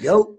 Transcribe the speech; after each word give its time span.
Yo. 0.00 0.36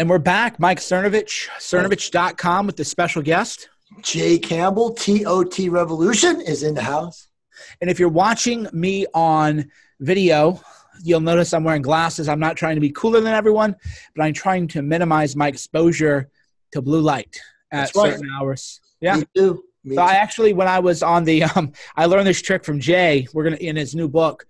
And 0.00 0.10
we're 0.10 0.18
back. 0.18 0.58
Mike 0.58 0.80
Cernovich, 0.80 1.48
cernovich.com 1.60 2.66
with 2.66 2.76
the 2.76 2.84
special 2.84 3.22
guest. 3.22 3.68
Jay 4.02 4.40
Campbell, 4.40 4.92
TOT 4.92 5.56
Revolution, 5.68 6.40
is 6.40 6.64
in 6.64 6.74
the 6.74 6.82
house. 6.82 7.28
And 7.80 7.90
if 7.90 8.00
you're 8.00 8.08
watching 8.08 8.66
me 8.72 9.06
on 9.14 9.70
video, 10.00 10.60
you'll 11.04 11.20
notice 11.20 11.54
I'm 11.54 11.62
wearing 11.62 11.82
glasses. 11.82 12.28
I'm 12.28 12.40
not 12.40 12.56
trying 12.56 12.74
to 12.74 12.80
be 12.80 12.90
cooler 12.90 13.20
than 13.20 13.32
everyone, 13.32 13.76
but 14.16 14.24
I'm 14.24 14.32
trying 14.32 14.66
to 14.68 14.82
minimize 14.82 15.36
my 15.36 15.46
exposure 15.46 16.28
to 16.72 16.82
blue 16.82 17.00
light 17.00 17.40
at 17.70 17.94
right. 17.94 18.12
certain 18.12 18.28
hours. 18.36 18.80
Yeah. 19.00 19.18
Me 19.18 19.24
too. 19.32 19.62
Me 19.84 19.94
so 19.94 20.02
too. 20.02 20.08
I 20.08 20.14
actually, 20.14 20.54
when 20.54 20.66
I 20.66 20.80
was 20.80 21.04
on 21.04 21.22
the, 21.22 21.44
um, 21.56 21.72
I 21.94 22.06
learned 22.06 22.26
this 22.26 22.42
trick 22.42 22.64
from 22.64 22.80
Jay. 22.80 23.28
We're 23.32 23.44
gonna 23.44 23.56
in 23.56 23.76
his 23.76 23.94
new 23.94 24.08
book, 24.08 24.44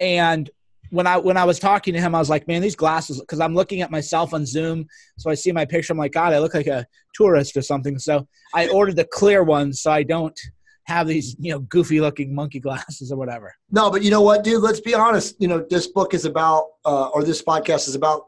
and 0.00 0.50
when 0.90 1.06
I 1.06 1.16
when 1.16 1.36
I 1.36 1.44
was 1.44 1.58
talking 1.58 1.94
to 1.94 2.00
him, 2.00 2.14
I 2.14 2.18
was 2.18 2.28
like, 2.28 2.46
man, 2.46 2.60
these 2.60 2.76
glasses, 2.76 3.20
because 3.20 3.40
I'm 3.40 3.54
looking 3.54 3.80
at 3.80 3.90
myself 3.90 4.34
on 4.34 4.44
Zoom, 4.44 4.86
so 5.18 5.30
I 5.30 5.34
see 5.34 5.52
my 5.52 5.64
picture. 5.64 5.92
I'm 5.92 5.98
like, 5.98 6.12
God, 6.12 6.32
I 6.32 6.38
look 6.38 6.54
like 6.54 6.66
a 6.66 6.86
tourist 7.14 7.56
or 7.56 7.62
something. 7.62 7.98
So 7.98 8.26
I 8.54 8.68
ordered 8.68 8.96
the 8.96 9.04
clear 9.04 9.42
ones, 9.42 9.82
so 9.82 9.90
I 9.90 10.02
don't 10.02 10.38
have 10.84 11.06
these 11.06 11.36
you 11.38 11.52
know 11.52 11.60
goofy 11.60 12.00
looking 12.00 12.34
monkey 12.34 12.60
glasses 12.66 13.12
or 13.12 13.16
whatever. 13.16 13.54
No, 13.70 13.90
but 13.90 14.02
you 14.02 14.10
know 14.10 14.22
what, 14.22 14.44
dude? 14.44 14.62
Let's 14.62 14.80
be 14.80 14.94
honest. 14.94 15.36
You 15.38 15.48
know, 15.48 15.64
this 15.70 15.86
book 15.86 16.12
is 16.12 16.24
about, 16.24 16.66
uh, 16.84 17.08
or 17.08 17.22
this 17.22 17.42
podcast 17.42 17.88
is 17.88 17.94
about 17.94 18.26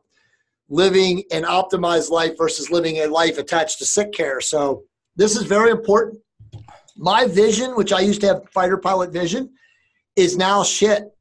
living 0.69 1.23
an 1.33 1.43
optimized 1.43 2.11
life 2.11 2.33
versus 2.39 2.71
living 2.71 2.99
a 2.99 3.07
life 3.07 3.39
attached 3.39 3.79
to 3.79 3.85
sick 3.85 4.13
care. 4.13 4.41
So 4.41 4.85
this 5.17 5.37
is 5.37 5.43
very 5.43 5.71
important. 5.71 6.21
My 6.97 7.27
vision, 7.27 7.75
which 7.75 7.93
I 7.93 8.01
used 8.01 8.21
to 8.21 8.29
have 8.29 8.49
fighter 8.51 8.79
pilot 8.79 9.13
vision, 9.13 9.51
is 10.15 10.37
now 10.37 10.63
shit 10.63 11.13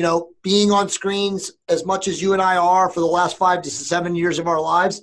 you 0.00 0.06
know, 0.06 0.30
being 0.42 0.72
on 0.72 0.88
screens 0.88 1.52
as 1.68 1.84
much 1.84 2.08
as 2.08 2.22
you 2.22 2.32
and 2.32 2.40
I 2.40 2.56
are 2.56 2.88
for 2.88 3.00
the 3.00 3.06
last 3.06 3.36
five 3.36 3.60
to 3.60 3.70
seven 3.70 4.14
years 4.14 4.38
of 4.38 4.46
our 4.46 4.58
lives, 4.58 5.02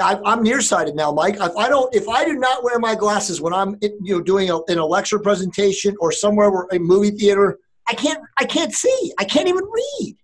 I, 0.00 0.18
am 0.24 0.42
nearsighted 0.42 0.96
now, 0.96 1.12
Mike. 1.12 1.36
If 1.36 1.56
I 1.56 1.68
don't, 1.68 1.94
if 1.94 2.08
I 2.08 2.24
do 2.24 2.32
not 2.32 2.64
wear 2.64 2.80
my 2.80 2.96
glasses 2.96 3.40
when 3.40 3.54
I'm, 3.54 3.78
you 3.80 4.16
know, 4.16 4.20
doing 4.20 4.50
a, 4.50 4.60
in 4.64 4.78
a 4.78 4.84
lecture 4.84 5.20
presentation 5.20 5.94
or 6.00 6.10
somewhere 6.10 6.50
where 6.50 6.66
a 6.72 6.78
movie 6.80 7.12
theater, 7.12 7.60
I 7.86 7.94
can't, 7.94 8.20
I 8.36 8.44
can't 8.44 8.72
see. 8.72 9.12
I 9.16 9.22
can't 9.22 9.46
even 9.46 9.62
read. 9.62 10.16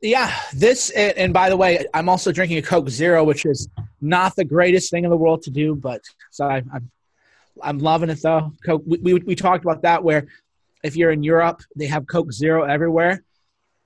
Yeah, 0.00 0.32
this 0.54 0.90
and 0.90 1.32
by 1.32 1.48
the 1.48 1.56
way, 1.56 1.84
I'm 1.94 2.08
also 2.08 2.30
drinking 2.30 2.58
a 2.58 2.62
Coke 2.62 2.88
Zero, 2.88 3.24
which 3.24 3.44
is 3.44 3.68
not 4.00 4.36
the 4.36 4.44
greatest 4.44 4.92
thing 4.92 5.02
in 5.02 5.10
the 5.10 5.16
world 5.16 5.42
to 5.42 5.50
do, 5.50 5.74
but 5.74 6.00
so 6.30 6.46
I, 6.46 6.62
I'm 6.72 6.92
I'm 7.60 7.78
loving 7.78 8.10
it 8.10 8.22
though. 8.22 8.52
Coke. 8.64 8.82
We, 8.86 8.98
we, 8.98 9.14
we 9.14 9.34
talked 9.34 9.64
about 9.64 9.82
that 9.82 10.04
where 10.04 10.28
if 10.86 10.96
you're 10.96 11.10
in 11.10 11.22
Europe, 11.22 11.62
they 11.74 11.86
have 11.86 12.06
Coke 12.06 12.32
Zero 12.32 12.62
everywhere, 12.62 13.24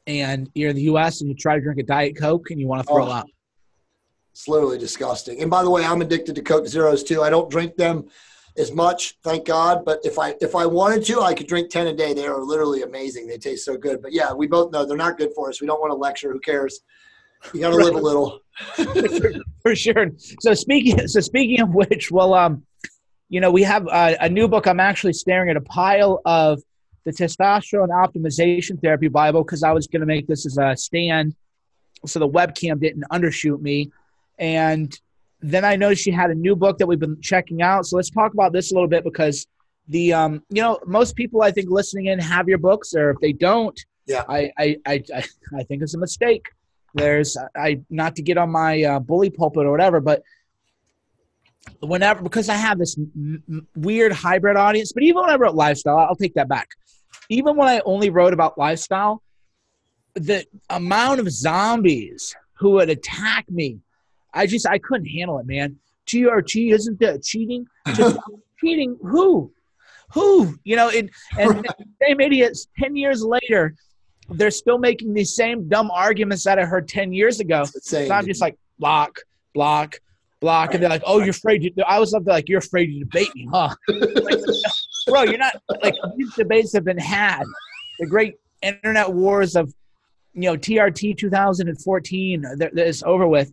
and 0.07 0.51
you're 0.55 0.71
in 0.71 0.77
the 0.77 0.83
U.S. 0.83 1.21
and 1.21 1.31
you 1.31 1.35
try 1.35 1.55
to 1.55 1.61
drink 1.61 1.81
a 1.81 1.83
Diet 1.83 2.17
Coke 2.17 2.51
and 2.51 2.61
you 2.61 2.69
want 2.69 2.83
to 2.83 2.93
throw 2.93 3.07
oh, 3.07 3.11
up. 3.11 3.27
It's 4.33 4.47
literally 4.47 4.79
disgusting. 4.79 5.41
And 5.41 5.51
by 5.51 5.63
the 5.65 5.71
way, 5.71 5.85
I'm 5.85 6.03
addicted 6.03 6.35
to 6.37 6.43
Coke 6.43 6.67
Zeros 6.67 7.03
too. 7.03 7.23
I 7.23 7.31
don't 7.31 7.51
drink 7.51 7.77
them 7.77 8.09
as 8.59 8.71
much, 8.71 9.19
thank 9.25 9.47
God. 9.47 9.85
But 9.85 10.01
if 10.05 10.19
I 10.19 10.35
if 10.41 10.55
I 10.55 10.67
wanted 10.67 11.05
to, 11.07 11.23
I 11.23 11.35
could 11.35 11.47
drink 11.47 11.71
ten 11.71 11.87
a 11.87 11.95
day. 11.95 12.13
They 12.13 12.27
are 12.27 12.41
literally 12.41 12.83
amazing. 12.83 13.27
They 13.27 13.39
taste 13.39 13.65
so 13.65 13.77
good. 13.77 14.03
But 14.03 14.13
yeah, 14.13 14.33
we 14.33 14.47
both 14.47 14.73
know 14.73 14.85
they're 14.85 14.97
not 14.97 15.19
good 15.19 15.33
for 15.35 15.49
us. 15.49 15.61
We 15.61 15.67
don't 15.67 15.81
want 15.81 15.91
to 15.91 15.97
lecture. 15.97 16.33
Who 16.33 16.41
cares? 16.41 16.81
You 17.55 17.61
got 17.61 17.71
to 17.71 17.77
live 17.77 17.95
a 17.95 17.99
little. 17.99 18.41
for 19.63 19.75
sure. 19.75 20.11
So 20.41 20.53
speaking 20.53 21.09
so 21.09 21.21
speaking 21.21 21.61
of 21.61 21.75
which, 21.75 22.11
well, 22.11 22.35
um, 22.35 22.65
you 23.31 23.41
know, 23.41 23.51
we 23.51 23.63
have 23.63 23.87
a, 23.87 24.17
a 24.21 24.29
new 24.29 24.49
book. 24.49 24.67
I'm 24.67 24.81
actually 24.81 25.15
staring 25.15 25.49
at 25.51 25.57
a 25.57 25.63
pile 25.63 26.21
of 26.25 26.61
the 27.05 27.13
testosterone 27.13 27.89
optimization 27.89 28.81
therapy 28.81 29.09
Bible 29.09 29.43
because 29.43 29.63
I 29.63 29.73
was 29.73 29.87
going 29.87 30.01
to 30.01 30.07
make 30.07 30.27
this 30.27 30.47
as 30.47 30.59
a 30.59 30.77
stand 30.77 31.35
so 32.07 32.19
the 32.19 32.29
webcam 32.29 32.81
didn't 32.81 33.05
undershoot 33.11 33.61
me. 33.61 33.91
And 34.39 34.97
then 35.41 35.65
I 35.65 35.77
noticed 35.77 36.03
she 36.03 36.11
had 36.11 36.31
a 36.31 36.35
new 36.35 36.57
book 36.57 36.79
that 36.79 36.87
we've 36.87 36.99
been 36.99 37.21
checking 37.21 37.63
out. 37.63 37.87
So 37.87 37.97
let's 37.97 38.11
talk 38.11 38.33
about 38.33 38.53
this 38.53 38.73
a 38.73 38.75
little 38.75 38.89
bit 38.89 39.05
because 39.05 39.47
the 39.89 40.13
um, 40.13 40.43
you 40.51 40.63
know 40.63 40.79
most 40.87 41.17
people 41.17 41.43
I 41.43 41.51
think 41.51 41.69
listening 41.71 42.07
in 42.07 42.19
have 42.19 42.49
your 42.49 42.59
books, 42.59 42.95
or 42.95 43.11
if 43.11 43.19
they 43.21 43.33
don't, 43.33 43.79
yeah, 44.07 44.25
I 44.29 44.53
I 44.59 44.77
I, 44.87 45.03
I 45.57 45.63
think 45.65 45.83
it's 45.83 45.95
a 45.95 45.99
mistake. 45.99 46.47
There's 46.95 47.37
I 47.57 47.81
not 47.91 48.17
to 48.17 48.23
get 48.23 48.39
on 48.39 48.51
my 48.51 48.83
uh, 48.83 48.99
bully 49.01 49.31
pulpit 49.31 49.67
or 49.67 49.71
whatever, 49.71 50.01
but 50.01 50.23
whenever 51.81 52.23
because 52.23 52.49
I 52.49 52.55
have 52.55 52.79
this 52.79 52.97
m- 52.99 53.67
weird 53.77 54.13
hybrid 54.13 54.57
audience. 54.57 54.93
But 54.93 55.03
even 55.03 55.23
when 55.23 55.31
I 55.31 55.37
wrote 55.37 55.55
lifestyle, 55.55 55.99
I'll 55.99 56.17
take 56.17 56.35
that 56.35 56.49
back 56.49 56.69
even 57.31 57.57
when 57.57 57.69
I 57.69 57.81
only 57.87 58.11
wrote 58.11 58.35
about 58.35 58.59
lifestyle, 58.59 59.23
the 60.15 60.45
amount 60.69 61.21
of 61.21 61.31
zombies 61.31 62.35
who 62.59 62.73
would 62.73 62.91
attack 62.91 63.49
me, 63.49 63.79
I 64.35 64.47
just 64.47 64.67
I 64.67 64.79
couldn't 64.79 65.07
handle 65.07 65.39
it, 65.39 65.47
man. 65.47 65.77
TRT 66.07 66.75
isn't 66.75 66.99
that 67.01 67.23
cheating? 67.23 67.67
Just 67.95 68.19
cheating 68.61 68.99
who? 69.01 69.53
Who? 70.13 70.59
You 70.65 70.75
know, 70.75 70.89
it, 70.89 71.09
and, 71.39 71.57
and 71.57 71.67
same 72.03 72.21
idiots 72.21 72.67
ten 72.79 72.97
years 72.97 73.23
later, 73.23 73.77
they're 74.29 74.51
still 74.51 74.79
making 74.79 75.15
these 75.15 75.35
same 75.35 75.69
dumb 75.69 75.91
arguments 75.93 76.43
that 76.45 76.59
I 76.59 76.65
heard 76.65 76.89
ten 76.89 77.13
years 77.13 77.39
ago. 77.39 77.65
So 77.65 78.11
I'm 78.11 78.27
just 78.27 78.41
like 78.41 78.59
block, 78.81 79.21
block, 79.55 80.01
block, 80.41 80.75
and 80.75 80.83
they're 80.83 80.91
like, 80.91 81.03
"Oh, 81.07 81.19
you're 81.19 81.31
afraid." 81.31 81.61
To, 81.77 81.89
I 81.89 81.99
was 81.99 82.15
up 82.15 82.25
there 82.25 82.35
like, 82.35 82.49
"You're 82.49 82.59
afraid 82.59 82.87
to 82.87 82.99
debate 82.99 83.35
me, 83.35 83.49
huh?" 83.51 83.75
like, 83.89 84.39
bro, 85.07 85.23
you're 85.23 85.39
not 85.39 85.61
like 85.83 85.95
these 86.17 86.35
debates 86.35 86.73
have 86.73 86.85
been 86.85 86.99
had. 86.99 87.45
The 87.99 88.07
great 88.07 88.37
internet 88.63 89.13
wars 89.13 89.57
of 89.57 89.73
you 90.35 90.43
know 90.43 90.57
TRT 90.57 91.17
2014 91.17 92.47
that 92.57 92.79
is 92.79 93.03
over 93.03 93.27
with. 93.27 93.53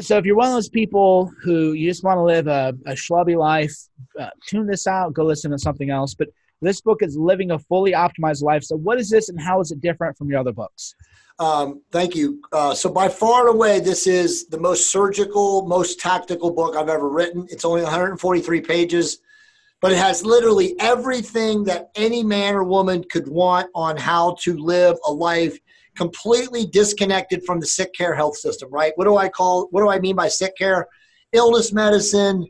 So 0.00 0.18
if 0.18 0.24
you're 0.24 0.36
one 0.36 0.48
of 0.48 0.54
those 0.54 0.68
people 0.68 1.30
who 1.42 1.72
you 1.72 1.88
just 1.88 2.02
want 2.02 2.18
to 2.18 2.22
live 2.22 2.48
a, 2.48 2.74
a 2.86 2.94
schlubby 2.94 3.36
life, 3.36 3.72
uh, 4.18 4.30
tune 4.44 4.66
this 4.66 4.88
out. 4.88 5.12
Go 5.12 5.24
listen 5.24 5.52
to 5.52 5.58
something 5.58 5.90
else. 5.90 6.14
But 6.14 6.28
this 6.60 6.80
book 6.80 7.02
is 7.02 7.16
living 7.16 7.52
a 7.52 7.58
fully 7.58 7.92
optimized 7.92 8.42
life. 8.42 8.64
So 8.64 8.76
what 8.76 8.98
is 8.98 9.08
this, 9.08 9.28
and 9.28 9.40
how 9.40 9.60
is 9.60 9.70
it 9.70 9.80
different 9.80 10.16
from 10.16 10.30
your 10.30 10.40
other 10.40 10.52
books? 10.52 10.94
Um, 11.38 11.82
thank 11.90 12.14
you. 12.14 12.40
Uh, 12.52 12.74
so 12.74 12.88
by 12.88 13.08
far 13.08 13.48
and 13.48 13.56
away, 13.56 13.80
this 13.80 14.06
is 14.06 14.46
the 14.46 14.58
most 14.58 14.92
surgical, 14.92 15.66
most 15.66 15.98
tactical 15.98 16.50
book 16.50 16.76
I've 16.76 16.88
ever 16.88 17.08
written. 17.08 17.46
It's 17.50 17.64
only 17.64 17.82
143 17.82 18.60
pages 18.60 19.18
but 19.84 19.92
it 19.92 19.98
has 19.98 20.24
literally 20.24 20.74
everything 20.80 21.62
that 21.62 21.90
any 21.94 22.22
man 22.22 22.54
or 22.54 22.64
woman 22.64 23.04
could 23.04 23.28
want 23.28 23.68
on 23.74 23.98
how 23.98 24.34
to 24.40 24.56
live 24.56 24.96
a 25.06 25.12
life 25.12 25.58
completely 25.94 26.64
disconnected 26.64 27.44
from 27.44 27.60
the 27.60 27.66
sick 27.66 27.92
care 27.92 28.14
health 28.14 28.34
system 28.34 28.70
right 28.72 28.92
what 28.94 29.04
do 29.04 29.18
i 29.18 29.28
call 29.28 29.68
what 29.72 29.82
do 29.82 29.90
i 29.90 29.98
mean 29.98 30.16
by 30.16 30.26
sick 30.26 30.56
care 30.56 30.88
illness 31.32 31.70
medicine 31.70 32.46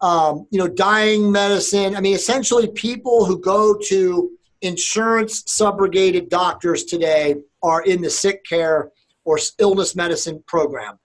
um, 0.00 0.46
you 0.52 0.60
know 0.60 0.68
dying 0.68 1.32
medicine 1.32 1.96
i 1.96 2.00
mean 2.00 2.14
essentially 2.14 2.68
people 2.68 3.24
who 3.24 3.40
go 3.40 3.76
to 3.76 4.30
insurance 4.62 5.42
subrogated 5.42 6.28
doctors 6.28 6.84
today 6.84 7.34
are 7.66 7.82
in 7.82 8.00
the 8.00 8.10
sick 8.10 8.44
care 8.44 8.90
or 9.24 9.38
illness 9.58 9.94
medicine 9.94 10.42
program 10.46 10.98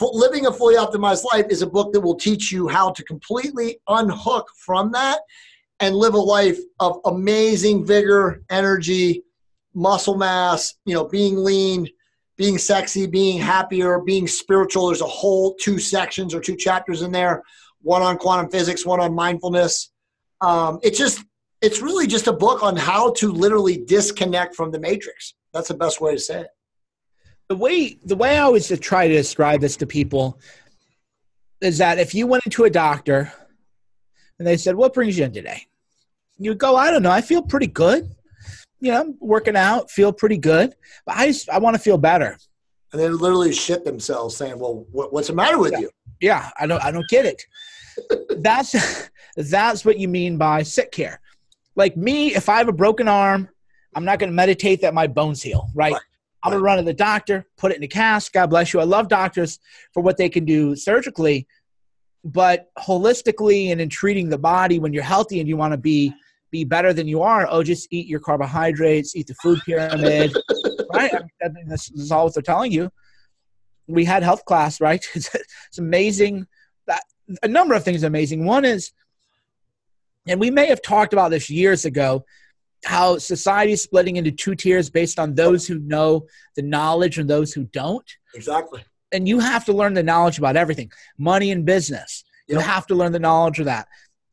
Living 0.00 0.46
a 0.46 0.52
Fully 0.52 0.76
Optimized 0.76 1.24
Life 1.32 1.46
is 1.50 1.62
a 1.62 1.66
book 1.66 1.92
that 1.92 2.00
will 2.00 2.14
teach 2.14 2.52
you 2.52 2.68
how 2.68 2.90
to 2.90 3.02
completely 3.04 3.80
unhook 3.88 4.48
from 4.64 4.92
that 4.92 5.20
and 5.80 5.94
live 5.96 6.14
a 6.14 6.18
life 6.18 6.58
of 6.80 7.00
amazing 7.06 7.84
vigor, 7.86 8.42
energy, 8.50 9.22
muscle 9.74 10.16
mass, 10.16 10.74
you 10.84 10.94
know, 10.94 11.04
being 11.04 11.36
lean, 11.42 11.86
being 12.36 12.58
sexy, 12.58 13.06
being 13.06 13.38
happier, 13.38 14.00
being 14.00 14.26
spiritual. 14.26 14.88
There's 14.88 15.00
a 15.00 15.06
whole 15.06 15.54
two 15.56 15.78
sections 15.78 16.34
or 16.34 16.40
two 16.40 16.56
chapters 16.56 17.02
in 17.02 17.10
there, 17.10 17.42
one 17.80 18.02
on 18.02 18.18
quantum 18.18 18.50
physics, 18.50 18.86
one 18.86 19.00
on 19.00 19.14
mindfulness. 19.14 19.92
Um, 20.40 20.78
it's 20.82 20.98
just, 20.98 21.24
it's 21.60 21.80
really 21.80 22.06
just 22.06 22.28
a 22.28 22.32
book 22.32 22.62
on 22.62 22.76
how 22.76 23.12
to 23.14 23.32
literally 23.32 23.84
disconnect 23.84 24.54
from 24.54 24.70
the 24.70 24.78
matrix. 24.78 25.34
That's 25.52 25.68
the 25.68 25.74
best 25.74 26.00
way 26.00 26.14
to 26.14 26.20
say 26.20 26.42
it 26.42 26.48
the 27.48 27.56
way 27.56 27.98
the 28.04 28.16
way 28.16 28.36
I 28.36 28.42
always 28.42 28.68
try 28.80 29.08
to 29.08 29.14
describe 29.14 29.60
this 29.60 29.76
to 29.78 29.86
people 29.86 30.38
is 31.60 31.78
that 31.78 31.98
if 31.98 32.14
you 32.14 32.26
went 32.26 32.44
into 32.44 32.64
a 32.64 32.70
doctor 32.70 33.32
and 34.38 34.46
they 34.46 34.56
said, 34.56 34.76
"What 34.76 34.94
brings 34.94 35.18
you 35.18 35.24
in 35.24 35.32
today?" 35.32 35.66
You 36.38 36.54
go, 36.54 36.76
"I 36.76 36.90
don't 36.90 37.02
know. 37.02 37.10
I 37.10 37.22
feel 37.22 37.42
pretty 37.42 37.66
good. 37.66 38.14
You 38.80 38.92
know, 38.92 39.00
I'm 39.00 39.16
working 39.18 39.56
out, 39.56 39.90
feel 39.90 40.12
pretty 40.12 40.38
good, 40.38 40.74
but 41.04 41.16
I 41.16 41.26
just 41.28 41.48
I 41.48 41.58
want 41.58 41.74
to 41.74 41.82
feel 41.82 41.98
better." 41.98 42.38
And 42.92 43.00
they 43.00 43.08
literally 43.08 43.52
shit 43.52 43.84
themselves, 43.84 44.36
saying, 44.36 44.58
"Well, 44.58 44.86
what, 44.92 45.12
what's 45.12 45.28
the 45.28 45.34
matter 45.34 45.58
with 45.58 45.72
yeah. 45.72 45.80
you?" 45.80 45.90
Yeah, 46.20 46.50
I 46.60 46.66
don't 46.66 46.84
I 46.84 46.90
don't 46.90 47.08
get 47.08 47.24
it. 47.24 47.42
that's 48.42 49.10
that's 49.36 49.84
what 49.84 49.98
you 49.98 50.06
mean 50.06 50.36
by 50.36 50.62
sick 50.62 50.92
care. 50.92 51.20
Like 51.76 51.96
me, 51.96 52.34
if 52.34 52.48
I 52.48 52.58
have 52.58 52.68
a 52.68 52.72
broken 52.72 53.08
arm, 53.08 53.48
I'm 53.98 54.04
not 54.04 54.20
going 54.20 54.30
to 54.30 54.34
meditate 54.34 54.80
that 54.82 54.94
my 54.94 55.08
bones 55.08 55.42
heal, 55.42 55.68
right? 55.74 55.92
right. 55.92 56.00
I'm 56.44 56.52
going 56.52 56.60
to 56.60 56.64
run 56.64 56.76
to 56.76 56.84
the 56.84 56.94
doctor, 56.94 57.44
put 57.56 57.72
it 57.72 57.78
in 57.78 57.82
a 57.82 57.88
cast. 57.88 58.32
God 58.32 58.46
bless 58.46 58.72
you. 58.72 58.78
I 58.78 58.84
love 58.84 59.08
doctors 59.08 59.58
for 59.92 60.04
what 60.04 60.16
they 60.16 60.28
can 60.28 60.44
do 60.44 60.76
surgically, 60.76 61.48
but 62.22 62.70
holistically 62.78 63.72
and 63.72 63.80
in 63.80 63.88
treating 63.88 64.28
the 64.28 64.38
body 64.38 64.78
when 64.78 64.92
you're 64.92 65.02
healthy 65.02 65.40
and 65.40 65.48
you 65.48 65.56
want 65.56 65.72
to 65.72 65.78
be 65.78 66.14
be 66.52 66.62
better 66.62 66.92
than 66.92 67.08
you 67.08 67.22
are, 67.22 67.48
oh, 67.50 67.64
just 67.64 67.88
eat 67.90 68.06
your 68.06 68.20
carbohydrates, 68.20 69.16
eat 69.16 69.26
the 69.26 69.34
food 69.34 69.58
pyramid, 69.66 70.32
right? 70.94 71.12
I 71.12 71.48
mean, 71.48 71.68
this, 71.68 71.90
is 71.90 72.12
all 72.12 72.26
what 72.26 72.34
they're 72.34 72.42
telling 72.42 72.70
you. 72.70 72.92
We 73.88 74.04
had 74.04 74.22
health 74.22 74.44
class, 74.44 74.80
right? 74.80 75.04
It's, 75.14 75.28
it's 75.34 75.78
amazing 75.78 76.46
that 76.86 77.02
a 77.42 77.48
number 77.48 77.74
of 77.74 77.82
things 77.82 78.04
are 78.04 78.06
amazing. 78.06 78.46
One 78.46 78.64
is, 78.64 78.92
and 80.28 80.38
we 80.38 80.50
may 80.50 80.66
have 80.66 80.82
talked 80.82 81.12
about 81.12 81.32
this 81.32 81.50
years 81.50 81.84
ago, 81.84 82.24
how 82.84 83.18
society 83.18 83.72
is 83.72 83.82
splitting 83.82 84.16
into 84.16 84.30
two 84.30 84.54
tiers 84.54 84.90
based 84.90 85.18
on 85.18 85.34
those 85.34 85.66
who 85.66 85.78
know 85.80 86.26
the 86.56 86.62
knowledge 86.62 87.18
and 87.18 87.28
those 87.28 87.52
who 87.52 87.64
don't. 87.64 88.08
Exactly. 88.34 88.82
And 89.12 89.26
you 89.26 89.40
have 89.40 89.64
to 89.66 89.72
learn 89.72 89.94
the 89.94 90.02
knowledge 90.02 90.38
about 90.38 90.56
everything 90.56 90.92
money 91.16 91.50
and 91.50 91.64
business. 91.64 92.24
You 92.46 92.58
have 92.58 92.86
to 92.86 92.94
learn 92.94 93.12
the 93.12 93.18
knowledge 93.18 93.58
of 93.58 93.66
that. 93.66 93.88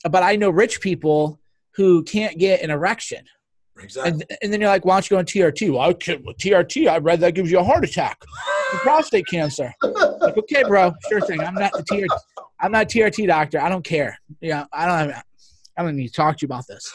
But 0.10 0.24
I 0.24 0.36
know 0.36 0.50
rich 0.50 0.80
people 0.80 1.40
who 1.76 2.04
can't 2.04 2.38
get 2.38 2.62
an 2.62 2.70
erection. 2.70 3.26
Exactly. 3.78 4.12
And, 4.12 4.38
and 4.42 4.54
then 4.54 4.62
you're 4.62 4.70
like, 4.70 4.86
why 4.86 4.96
don't 4.96 5.10
you 5.10 5.16
go 5.16 5.20
on 5.20 5.26
TRT? 5.26 5.72
Well, 5.72 5.82
I 5.82 5.94
can't, 5.94 6.26
TRT, 6.26 6.90
I 6.90 6.98
read 7.00 7.20
that 7.20 7.32
gives 7.32 7.52
you 7.52 7.60
a 7.60 7.64
heart 7.64 7.84
attack, 7.84 8.22
prostate 8.84 9.28
cancer. 9.28 9.74
Like, 9.84 10.38
okay, 10.38 10.64
bro, 10.64 10.94
sure 11.10 11.20
thing. 11.22 11.42
I'm 11.42 11.56
not 11.56 11.74
the 11.74 11.84
TRT. 11.84 12.08
I'm 12.62 12.72
not 12.72 12.88
TRT 12.88 13.28
doctor. 13.28 13.60
I 13.60 13.68
don't 13.68 13.84
care. 13.84 14.18
Yeah, 14.40 14.66
I 14.72 14.86
don't. 14.86 15.16
I 15.78 15.84
don't 15.84 15.98
need 15.98 16.08
to 16.08 16.14
talk 16.14 16.38
to 16.38 16.44
you 16.44 16.48
about 16.48 16.66
this. 16.68 16.90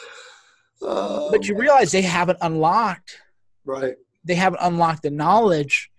Oh, 0.81 1.29
but 1.31 1.47
you 1.47 1.55
realize 1.55 1.91
they 1.91 2.01
haven't 2.01 2.39
unlocked. 2.41 3.19
right. 3.65 3.95
They 4.23 4.35
haven't 4.35 4.59
unlocked 4.61 5.03
the 5.03 5.09
knowledge, 5.09 5.89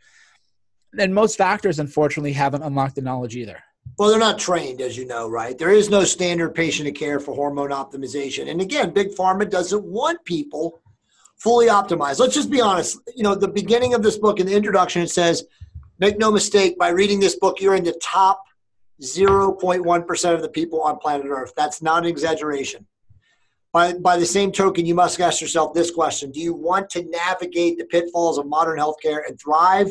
and 0.99 1.14
most 1.14 1.38
doctors, 1.38 1.79
unfortunately, 1.79 2.32
haven't 2.32 2.62
unlocked 2.62 2.94
the 2.94 3.02
knowledge 3.02 3.34
either. 3.37 3.62
Well, 3.99 4.11
they're 4.11 4.19
not 4.19 4.38
trained, 4.38 4.81
as 4.81 4.96
you 4.96 5.06
know, 5.06 5.29
right? 5.29 5.58
There 5.58 5.70
is 5.70 5.90
no 5.90 6.05
standard 6.05 6.55
patient 6.55 6.88
of 6.88 6.94
care 6.94 7.19
for 7.19 7.34
hormone 7.34 7.70
optimization. 7.70 8.49
And 8.49 8.61
again, 8.61 8.90
Big 8.93 9.08
Pharma 9.11 9.49
doesn't 9.49 9.84
want 9.84 10.25
people 10.25 10.81
fully 11.37 11.67
optimized. 11.67 12.20
Let's 12.20 12.35
just 12.35 12.50
be 12.50 12.61
honest. 12.61 12.99
You 13.17 13.25
know, 13.25 13.35
the 13.35 13.49
beginning 13.49 13.94
of 13.94 14.02
this 14.02 14.19
book, 14.19 14.38
in 14.38 14.46
the 14.46 14.55
introduction, 14.55 15.02
it 15.02 15.11
says, 15.11 15.44
make 15.99 16.17
no 16.17 16.31
mistake, 16.31 16.78
by 16.78 16.90
reading 16.90 17.19
this 17.19 17.37
book, 17.37 17.61
you're 17.61 17.75
in 17.75 17.85
the 17.85 17.99
top 18.00 18.43
0.1% 19.02 20.35
of 20.35 20.43
the 20.43 20.49
people 20.49 20.81
on 20.82 20.99
planet 20.99 21.26
Earth. 21.28 21.52
That's 21.56 21.82
not 21.82 22.05
an 22.05 22.08
exaggeration. 22.08 22.87
By, 23.72 23.94
by 23.94 24.19
the 24.19 24.26
same 24.26 24.52
token, 24.52 24.84
you 24.84 24.94
must 24.94 25.19
ask 25.20 25.40
yourself 25.40 25.72
this 25.72 25.90
question 25.90 26.30
Do 26.30 26.40
you 26.40 26.54
want 26.54 26.90
to 26.90 27.04
navigate 27.04 27.78
the 27.78 27.86
pitfalls 27.86 28.38
of 28.38 28.46
modern 28.46 28.78
healthcare 28.78 29.20
and 29.26 29.40
thrive 29.40 29.90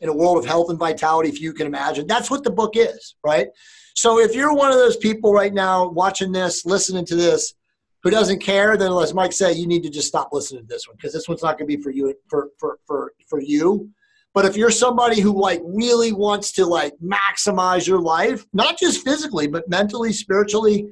in 0.00 0.08
a 0.08 0.14
world 0.14 0.38
of 0.38 0.46
health 0.46 0.70
and 0.70 0.78
vitality, 0.78 1.28
if 1.28 1.40
you 1.40 1.52
can 1.52 1.66
imagine? 1.66 2.06
That's 2.06 2.30
what 2.30 2.44
the 2.44 2.50
book 2.50 2.76
is, 2.76 3.16
right? 3.24 3.48
So 3.94 4.20
if 4.20 4.34
you're 4.34 4.54
one 4.54 4.70
of 4.70 4.78
those 4.78 4.96
people 4.96 5.32
right 5.32 5.52
now 5.52 5.88
watching 5.88 6.32
this, 6.32 6.64
listening 6.64 7.04
to 7.06 7.16
this, 7.16 7.54
who 8.02 8.10
doesn't 8.10 8.40
care, 8.40 8.76
then 8.76 8.92
as 8.92 9.14
Mike 9.14 9.32
said, 9.32 9.56
you 9.56 9.66
need 9.66 9.82
to 9.84 9.90
just 9.90 10.08
stop 10.08 10.30
listening 10.32 10.62
to 10.62 10.68
this 10.68 10.88
one 10.88 10.96
because 10.96 11.12
this 11.12 11.28
one's 11.28 11.42
not 11.42 11.58
going 11.58 11.70
to 11.70 11.76
be 11.76 11.82
for 11.82 11.90
you 11.90 12.14
for, 12.28 12.50
for 12.58 12.78
for 12.86 13.12
for 13.28 13.40
you. 13.40 13.90
But 14.34 14.44
if 14.46 14.56
you're 14.56 14.70
somebody 14.70 15.20
who 15.20 15.38
like 15.38 15.60
really 15.64 16.12
wants 16.12 16.52
to 16.52 16.66
like 16.66 16.94
maximize 17.02 17.86
your 17.86 18.00
life, 18.00 18.46
not 18.52 18.78
just 18.78 19.04
physically 19.04 19.46
but 19.46 19.68
mentally, 19.68 20.12
spiritually, 20.12 20.88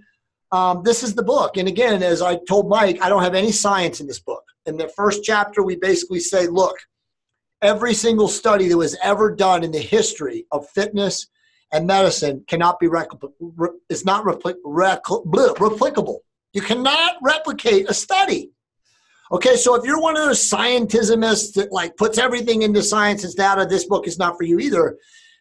um, 0.52 0.82
this 0.82 1.02
is 1.02 1.14
the 1.14 1.22
book. 1.22 1.56
And 1.56 1.68
again, 1.68 2.02
as 2.02 2.22
I 2.22 2.36
told 2.48 2.68
Mike, 2.68 3.00
I 3.00 3.08
don't 3.08 3.22
have 3.22 3.34
any 3.34 3.52
science 3.52 4.00
in 4.00 4.06
this 4.06 4.20
book. 4.20 4.42
In 4.66 4.76
the 4.76 4.88
first 4.88 5.22
chapter, 5.24 5.62
we 5.62 5.76
basically 5.76 6.20
say, 6.20 6.46
look, 6.46 6.76
every 7.62 7.94
single 7.94 8.28
study 8.28 8.68
that 8.68 8.76
was 8.76 8.96
ever 9.02 9.34
done 9.34 9.62
in 9.62 9.70
the 9.70 9.78
history 9.78 10.46
of 10.50 10.68
fitness 10.70 11.28
and 11.72 11.86
medicine 11.86 12.44
cannot 12.48 12.80
be 12.80 12.88
replicable. 12.88 13.32
It's 13.88 14.04
not 14.04 14.24
repli- 14.24 14.54
repli- 14.64 15.24
replicable. 15.24 16.18
You 16.52 16.62
cannot 16.62 17.16
replicate 17.22 17.88
a 17.88 17.94
study. 17.94 18.50
Okay, 19.32 19.54
so 19.54 19.76
if 19.76 19.84
you're 19.84 20.00
one 20.00 20.16
of 20.16 20.24
those 20.24 20.50
scientismists 20.50 21.54
that 21.54 21.70
like 21.70 21.96
puts 21.96 22.18
everything 22.18 22.62
into 22.62 22.82
science 22.82 23.24
as 23.24 23.34
data, 23.34 23.64
this 23.64 23.84
book 23.84 24.08
is 24.08 24.18
not 24.18 24.36
for 24.36 24.42
you 24.42 24.58
either. 24.58 24.96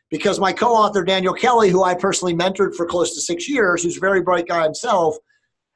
Because 0.09 0.39
my 0.39 0.51
co-author 0.51 1.03
Daniel 1.03 1.33
Kelly, 1.33 1.69
who 1.69 1.83
I 1.83 1.93
personally 1.93 2.33
mentored 2.33 2.75
for 2.75 2.85
close 2.85 3.13
to 3.13 3.21
six 3.21 3.47
years, 3.47 3.83
who's 3.83 3.97
a 3.97 3.99
very 3.99 4.21
bright 4.21 4.47
guy 4.47 4.63
himself, 4.63 5.15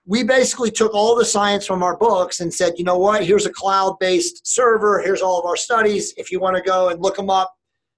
we 0.06 0.24
basically 0.24 0.72
took 0.72 0.94
all 0.94 1.16
the 1.16 1.24
science 1.24 1.66
from 1.66 1.84
our 1.84 1.96
books 1.96 2.40
and 2.40 2.54
said, 2.54 2.74
you 2.78 2.84
know 2.84 2.98
what? 2.98 3.24
Here's 3.24 3.46
a 3.46 3.54
cloud-based 3.54 4.46
server. 4.46 5.02
Here's 5.02 5.22
all 5.22 5.40
of 5.40 5.46
our 5.46 5.56
studies. 5.56 6.14
If 6.18 6.32
you 6.32 6.40
want 6.40 6.58
to 6.58 6.62
go 6.62 6.90
and 6.90 7.02
look 7.02 7.16
them 7.16 7.30
up, 7.30 7.54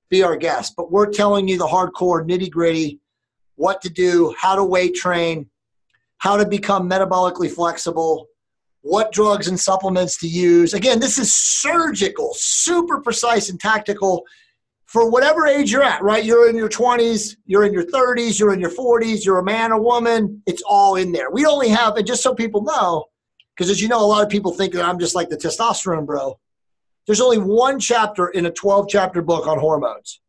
be 0.10 0.22
our 0.22 0.36
guest. 0.36 0.74
But 0.78 0.92
we're 0.92 1.10
telling 1.10 1.48
you 1.48 1.58
the 1.58 1.66
hardcore 1.66 2.28
nitty-gritty, 2.30 3.00
what 3.56 3.82
to 3.82 3.90
do, 3.90 4.36
how 4.38 4.56
to 4.56 4.64
weight 4.64 4.94
train, 4.94 5.50
how 6.18 6.38
to 6.38 6.46
become 6.46 6.90
metabolically 6.90 7.50
flexible, 7.50 8.28
what 8.82 9.12
drugs 9.12 9.48
and 9.48 9.60
supplements 9.60 10.20
to 10.20 10.28
use. 10.28 10.76
Again, 10.76 11.00
this 11.00 11.18
is 11.18 11.34
surgical, 11.34 12.34
super 12.36 13.02
precise 13.02 13.50
and 13.50 13.60
tactical 13.60 14.24
for 14.86 15.10
whatever 15.10 15.48
age 15.48 15.72
you're 15.72 15.84
at, 15.84 16.02
right? 16.02 16.24
You're 16.24 16.50
in 16.50 16.56
your 16.56 16.70
20s, 16.70 17.36
you're 17.46 17.66
in 17.66 17.74
your 17.74 17.86
30s, 17.86 18.40
you're 18.40 18.54
in 18.54 18.60
your 18.60 18.70
40s, 18.70 19.26
you're 19.26 19.40
a 19.40 19.44
man 19.44 19.72
or 19.72 19.82
woman, 19.82 20.42
it's 20.46 20.64
all 20.66 20.96
in 20.96 21.12
there. 21.12 21.32
We 21.32 21.46
only 21.46 21.70
have, 21.70 21.98
and 21.98 22.06
just 22.06 22.22
so 22.22 22.36
people 22.36 22.62
know, 22.62 23.06
because 23.56 23.70
as 23.70 23.82
you 23.82 23.88
know, 23.88 24.00
a 24.00 24.06
lot 24.06 24.24
of 24.24 24.30
people 24.30 24.52
think 24.52 24.74
that 24.74 24.86
I'm 24.86 25.00
just 25.00 25.16
like 25.16 25.30
the 25.30 25.38
testosterone 25.38 26.06
bro. 26.06 26.40
There's 27.06 27.22
only 27.22 27.38
one 27.38 27.80
chapter 27.80 28.30
in 28.30 28.48
a 28.48 28.52
12 28.52 28.88
chapter 28.90 29.22
book 29.22 29.48
on 29.48 29.60
hormones. 29.60 30.22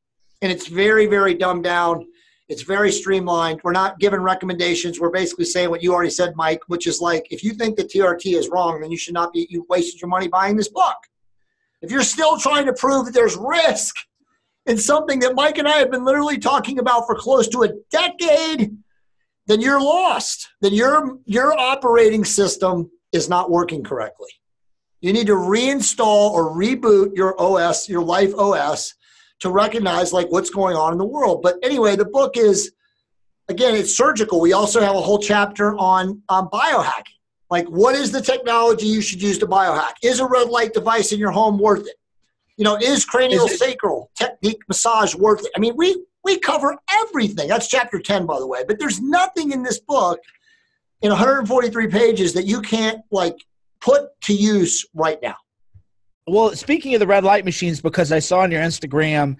And 0.43 0.53
it's 0.53 0.69
very, 0.69 1.07
very 1.07 1.35
dumbed 1.35 1.65
down. 1.65 2.07
It's 2.49 2.63
very 2.63 2.93
streamlined. 2.93 3.61
We're 3.65 3.73
not 3.73 3.99
giving 3.99 4.21
recommendations. 4.21 5.01
We're 5.01 5.11
basically 5.11 5.47
saying 5.47 5.71
what 5.71 5.83
you 5.83 5.93
already 5.93 6.11
said, 6.11 6.35
Mike, 6.37 6.61
which 6.69 6.87
is 6.87 7.01
like 7.01 7.27
if 7.31 7.43
you 7.43 7.53
think 7.53 7.77
that 7.77 7.91
TRT 7.91 8.37
is 8.37 8.49
wrong, 8.49 8.81
then 8.81 8.91
you 8.91 8.97
should 8.97 9.15
not 9.15 9.33
be 9.33 9.49
you 9.51 9.67
wasted 9.69 10.01
your 10.01 10.09
money 10.09 10.29
buying 10.29 10.57
this 10.57 10.69
book. 10.69 10.97
If 11.83 11.91
you're 11.91 12.03
still 12.03 12.39
trying 12.39 12.67
to 12.67 12.73
prove 12.73 13.07
that 13.07 13.15
there's 13.15 13.37
risk 13.37 13.97
in 14.67 14.79
something 14.79 15.21
that 15.21 15.35
Mike 15.35 15.59
and 15.59 15.69
I 15.69 15.79
have 15.79 15.91
been 15.91 16.05
literally 16.05 16.39
talking 16.39 16.79
about 16.79 17.07
for 17.07 17.15
close 17.15 17.49
to 17.49 17.63
a 17.63 17.71
decade, 17.91 18.77
then 19.47 19.61
you're 19.61 19.81
lost. 19.81 20.49
Then 20.61 20.75
your 20.75 21.19
your 21.25 21.59
operating 21.59 22.25
system 22.25 22.91
is 23.13 23.29
not 23.29 23.51
working 23.51 23.85
correctly. 23.85 24.31
You 25.01 25.13
need 25.13 25.29
to 25.29 25.35
reinstall 25.35 26.31
or 26.31 26.51
reboot 26.51 27.17
your 27.17 27.41
OS, 27.41 27.89
your 27.89 28.03
life 28.03 28.35
OS, 28.37 28.95
to 29.41 29.51
recognize 29.51 30.13
like 30.13 30.31
what's 30.31 30.51
going 30.51 30.77
on 30.77 30.93
in 30.93 30.99
the 30.99 31.05
world. 31.05 31.43
But 31.43 31.59
anyway, 31.63 31.97
the 31.97 32.07
book 32.07 32.37
is 32.37 32.73
again, 33.49 33.77
it's 33.77 33.97
surgical. 33.97 34.41
We 34.41 34.53
also 34.53 34.81
have 34.81 34.97
a 34.97 35.01
whole 35.01 35.21
chapter 35.21 35.77
on 35.77 36.23
um, 36.29 36.49
biohacking. 36.53 37.15
Like, 37.49 37.67
what 37.69 37.95
is 37.95 38.11
the 38.11 38.21
technology 38.21 38.87
you 38.87 39.01
should 39.01 39.23
use 39.23 39.39
to 39.39 39.47
biohack? 39.47 39.93
Is 40.03 40.19
a 40.19 40.27
red 40.27 40.49
light 40.49 40.75
device 40.75 41.13
in 41.13 41.21
your 41.21 41.31
home 41.31 41.59
worth 41.59 41.87
it? 41.87 41.95
You 42.57 42.65
know, 42.65 42.77
is 42.77 43.05
cranial 43.05 43.49
sacral 43.49 44.11
technique 44.17 44.63
massage 44.69 45.15
worth 45.15 45.45
it? 45.45 45.51
I 45.55 45.61
mean, 45.61 45.75
we 45.77 46.03
we 46.25 46.39
cover 46.39 46.77
everything. 46.93 47.49
That's 47.49 47.69
chapter 47.69 48.01
10, 48.01 48.27
by 48.27 48.39
the 48.39 48.47
way. 48.47 48.65
But 48.67 48.79
there's 48.79 49.01
nothing 49.01 49.53
in 49.53 49.63
this 49.63 49.79
book 49.79 50.21
in 51.03 51.11
143 51.11 51.89
pages 51.89 52.33
that 52.33 52.47
you 52.47 52.61
can't 52.63 53.01
like 53.11 53.37
put 53.81 54.09
to 54.23 54.35
use 54.35 54.85
right 54.95 55.19
now. 55.23 55.37
Well, 56.27 56.57
speaking 56.57 56.95
of 56.95 57.01
the 57.01 57.07
red 57.07 57.23
light 57.23 57.45
machines, 57.45 57.81
because 57.81 58.11
I 58.11 58.19
saw 58.19 58.41
on 58.41 58.51
your 58.51 58.63
Instagram 58.63 59.37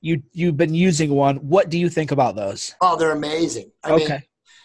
you 0.00 0.22
you've 0.32 0.56
been 0.56 0.74
using 0.74 1.10
one. 1.10 1.36
What 1.36 1.68
do 1.68 1.78
you 1.78 1.88
think 1.88 2.10
about 2.10 2.36
those? 2.36 2.74
Oh, 2.80 2.96
they're 2.96 3.12
amazing. 3.12 3.70
I 3.82 3.90
okay. 3.92 4.08
Mean, 4.08 4.22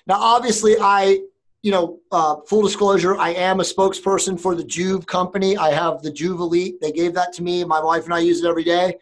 now, 0.07 0.19
obviously, 0.19 0.75
I 0.79 1.19
you 1.63 1.71
know, 1.71 1.99
uh, 2.11 2.37
full 2.47 2.61
disclosure, 2.61 3.17
I 3.17 3.29
am 3.29 3.59
a 3.59 3.63
spokesperson 3.63 4.39
for 4.39 4.55
the 4.55 4.63
Joovv 4.63 5.05
company. 5.05 5.57
I 5.57 5.71
have 5.71 6.01
the 6.01 6.11
Joovv 6.11 6.39
Elite. 6.39 6.81
They 6.81 6.91
gave 6.91 7.13
that 7.13 7.33
to 7.33 7.43
me. 7.43 7.63
My 7.63 7.81
wife 7.81 8.05
and 8.05 8.13
I 8.13 8.19
use 8.19 8.43
it 8.43 8.47
every 8.47 8.63
day. 8.63 8.95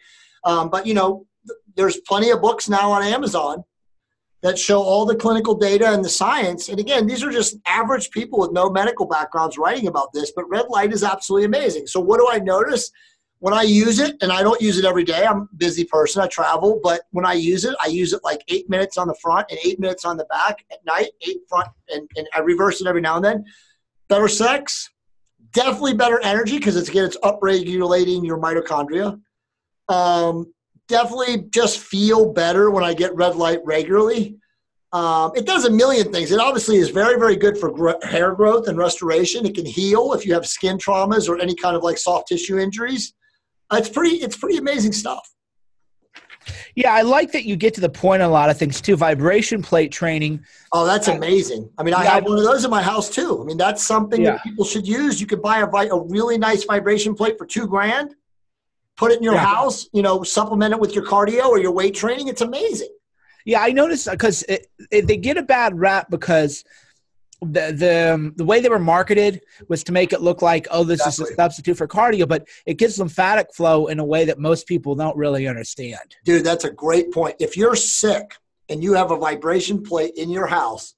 Um, 0.44 0.68
but 0.68 0.86
you 0.86 0.94
know, 0.94 1.26
th- 1.46 1.58
there's 1.74 2.00
plenty 2.00 2.30
of 2.30 2.42
books 2.42 2.68
now 2.68 2.92
on 2.92 3.02
Amazon 3.02 3.64
that 4.42 4.58
show 4.58 4.82
all 4.82 5.04
the 5.04 5.14
clinical 5.14 5.54
data 5.54 5.92
and 5.92 6.04
the 6.04 6.08
science. 6.08 6.68
And 6.68 6.78
again, 6.78 7.06
these 7.06 7.22
are 7.22 7.30
just 7.30 7.56
average 7.66 8.10
people 8.10 8.38
with 8.40 8.52
no 8.52 8.70
medical 8.70 9.06
backgrounds 9.06 9.58
writing 9.58 9.86
about 9.86 10.12
this, 10.12 10.32
but 10.34 10.48
red 10.48 10.66
light 10.68 10.92
is 10.92 11.04
absolutely 11.04 11.46
amazing. 11.46 11.86
So, 11.86 12.00
what 12.00 12.18
do 12.18 12.28
I 12.30 12.38
notice? 12.38 12.90
When 13.40 13.54
I 13.54 13.62
use 13.62 13.98
it, 13.98 14.16
and 14.20 14.30
I 14.30 14.42
don't 14.42 14.60
use 14.60 14.78
it 14.78 14.84
every 14.84 15.02
day, 15.02 15.24
I'm 15.24 15.48
a 15.52 15.56
busy 15.56 15.84
person, 15.84 16.22
I 16.22 16.26
travel, 16.26 16.78
but 16.82 17.02
when 17.10 17.24
I 17.24 17.32
use 17.32 17.64
it, 17.64 17.74
I 17.82 17.86
use 17.86 18.12
it 18.12 18.20
like 18.22 18.42
eight 18.48 18.68
minutes 18.68 18.98
on 18.98 19.08
the 19.08 19.14
front 19.14 19.46
and 19.50 19.58
eight 19.64 19.80
minutes 19.80 20.04
on 20.04 20.18
the 20.18 20.26
back 20.26 20.62
at 20.70 20.84
night, 20.84 21.08
eight 21.26 21.38
front, 21.48 21.68
and, 21.88 22.08
and 22.16 22.28
I 22.34 22.40
reverse 22.40 22.82
it 22.82 22.86
every 22.86 23.00
now 23.00 23.16
and 23.16 23.24
then. 23.24 23.44
Better 24.10 24.28
sex, 24.28 24.90
definitely 25.52 25.94
better 25.94 26.20
energy 26.22 26.58
because 26.58 26.76
it's 26.76 26.90
again, 26.90 27.06
it's 27.06 27.16
upregulating 27.18 28.26
your 28.26 28.38
mitochondria. 28.38 29.18
Um, 29.88 30.52
definitely 30.88 31.46
just 31.50 31.78
feel 31.78 32.32
better 32.32 32.70
when 32.70 32.84
I 32.84 32.92
get 32.92 33.14
red 33.14 33.36
light 33.36 33.60
regularly. 33.64 34.36
Um, 34.92 35.30
it 35.36 35.46
does 35.46 35.64
a 35.64 35.70
million 35.70 36.12
things. 36.12 36.32
It 36.32 36.40
obviously 36.40 36.76
is 36.76 36.90
very, 36.90 37.18
very 37.18 37.36
good 37.36 37.56
for 37.56 37.96
hair 38.02 38.34
growth 38.34 38.68
and 38.68 38.76
restoration. 38.76 39.46
It 39.46 39.54
can 39.54 39.64
heal 39.64 40.12
if 40.12 40.26
you 40.26 40.34
have 40.34 40.46
skin 40.46 40.78
traumas 40.78 41.28
or 41.28 41.38
any 41.38 41.54
kind 41.54 41.76
of 41.76 41.82
like 41.82 41.96
soft 41.96 42.28
tissue 42.28 42.58
injuries. 42.58 43.14
Uh, 43.70 43.76
it's 43.76 43.88
pretty, 43.88 44.16
it's 44.16 44.36
pretty 44.36 44.56
amazing 44.58 44.92
stuff. 44.92 45.30
Yeah, 46.74 46.92
I 46.94 47.02
like 47.02 47.32
that 47.32 47.44
you 47.44 47.56
get 47.56 47.74
to 47.74 47.80
the 47.80 47.88
point 47.88 48.22
on 48.22 48.28
a 48.30 48.32
lot 48.32 48.48
of 48.50 48.58
things 48.58 48.80
too. 48.80 48.96
Vibration 48.96 49.62
plate 49.62 49.92
training. 49.92 50.40
Oh, 50.72 50.86
that's 50.86 51.08
amazing. 51.08 51.68
I 51.78 51.82
mean, 51.82 51.94
I 51.94 52.04
Yeah, 52.04 52.14
have 52.14 52.24
one 52.24 52.38
of 52.38 52.44
those 52.44 52.64
in 52.64 52.70
my 52.70 52.82
house 52.82 53.10
too. 53.10 53.40
I 53.40 53.44
mean, 53.44 53.56
that's 53.56 53.84
something 53.84 54.20
Yeah. 54.22 54.32
that 54.32 54.42
people 54.42 54.64
should 54.64 54.86
use. 54.86 55.20
You 55.20 55.26
could 55.26 55.42
buy 55.42 55.58
a, 55.58 55.66
a 55.66 56.02
really 56.08 56.38
nice 56.38 56.64
vibration 56.64 57.14
plate 57.14 57.36
for 57.38 57.44
two 57.46 57.66
grand, 57.66 58.14
put 58.96 59.12
it 59.12 59.18
in 59.18 59.22
your 59.22 59.34
Yeah. 59.34 59.44
house, 59.44 59.88
you 59.92 60.02
know, 60.02 60.22
supplement 60.22 60.72
it 60.72 60.80
with 60.80 60.94
your 60.94 61.04
cardio 61.04 61.46
or 61.48 61.58
your 61.58 61.72
weight 61.72 61.94
training. 61.94 62.28
It's 62.28 62.40
amazing. 62.40 62.88
Yeah, 63.44 63.60
I 63.60 63.72
noticed 63.72 64.08
because 64.10 64.42
it, 64.44 64.66
they 64.90 65.16
get 65.16 65.36
a 65.36 65.42
bad 65.42 65.78
rap 65.78 66.08
because 66.10 66.64
the 67.42 67.72
the 67.72 68.14
um, 68.14 68.32
the 68.36 68.44
way 68.44 68.60
they 68.60 68.68
were 68.68 68.78
marketed 68.78 69.42
was 69.68 69.82
to 69.84 69.92
make 69.92 70.12
it 70.12 70.20
look 70.20 70.42
like 70.42 70.68
oh 70.70 70.84
this 70.84 71.04
is 71.06 71.18
a 71.20 71.34
substitute 71.34 71.76
for 71.76 71.88
cardio, 71.88 72.28
but 72.28 72.46
it 72.66 72.74
gives 72.74 72.98
lymphatic 72.98 73.52
flow 73.54 73.86
in 73.86 73.98
a 73.98 74.04
way 74.04 74.24
that 74.24 74.38
most 74.38 74.66
people 74.66 74.94
don't 74.94 75.16
really 75.16 75.46
understand. 75.46 76.16
Dude, 76.24 76.44
that's 76.44 76.64
a 76.64 76.70
great 76.70 77.12
point. 77.12 77.36
If 77.40 77.56
you're 77.56 77.76
sick 77.76 78.34
and 78.68 78.82
you 78.82 78.92
have 78.94 79.10
a 79.10 79.16
vibration 79.16 79.82
plate 79.82 80.14
in 80.16 80.30
your 80.30 80.46
house, 80.46 80.94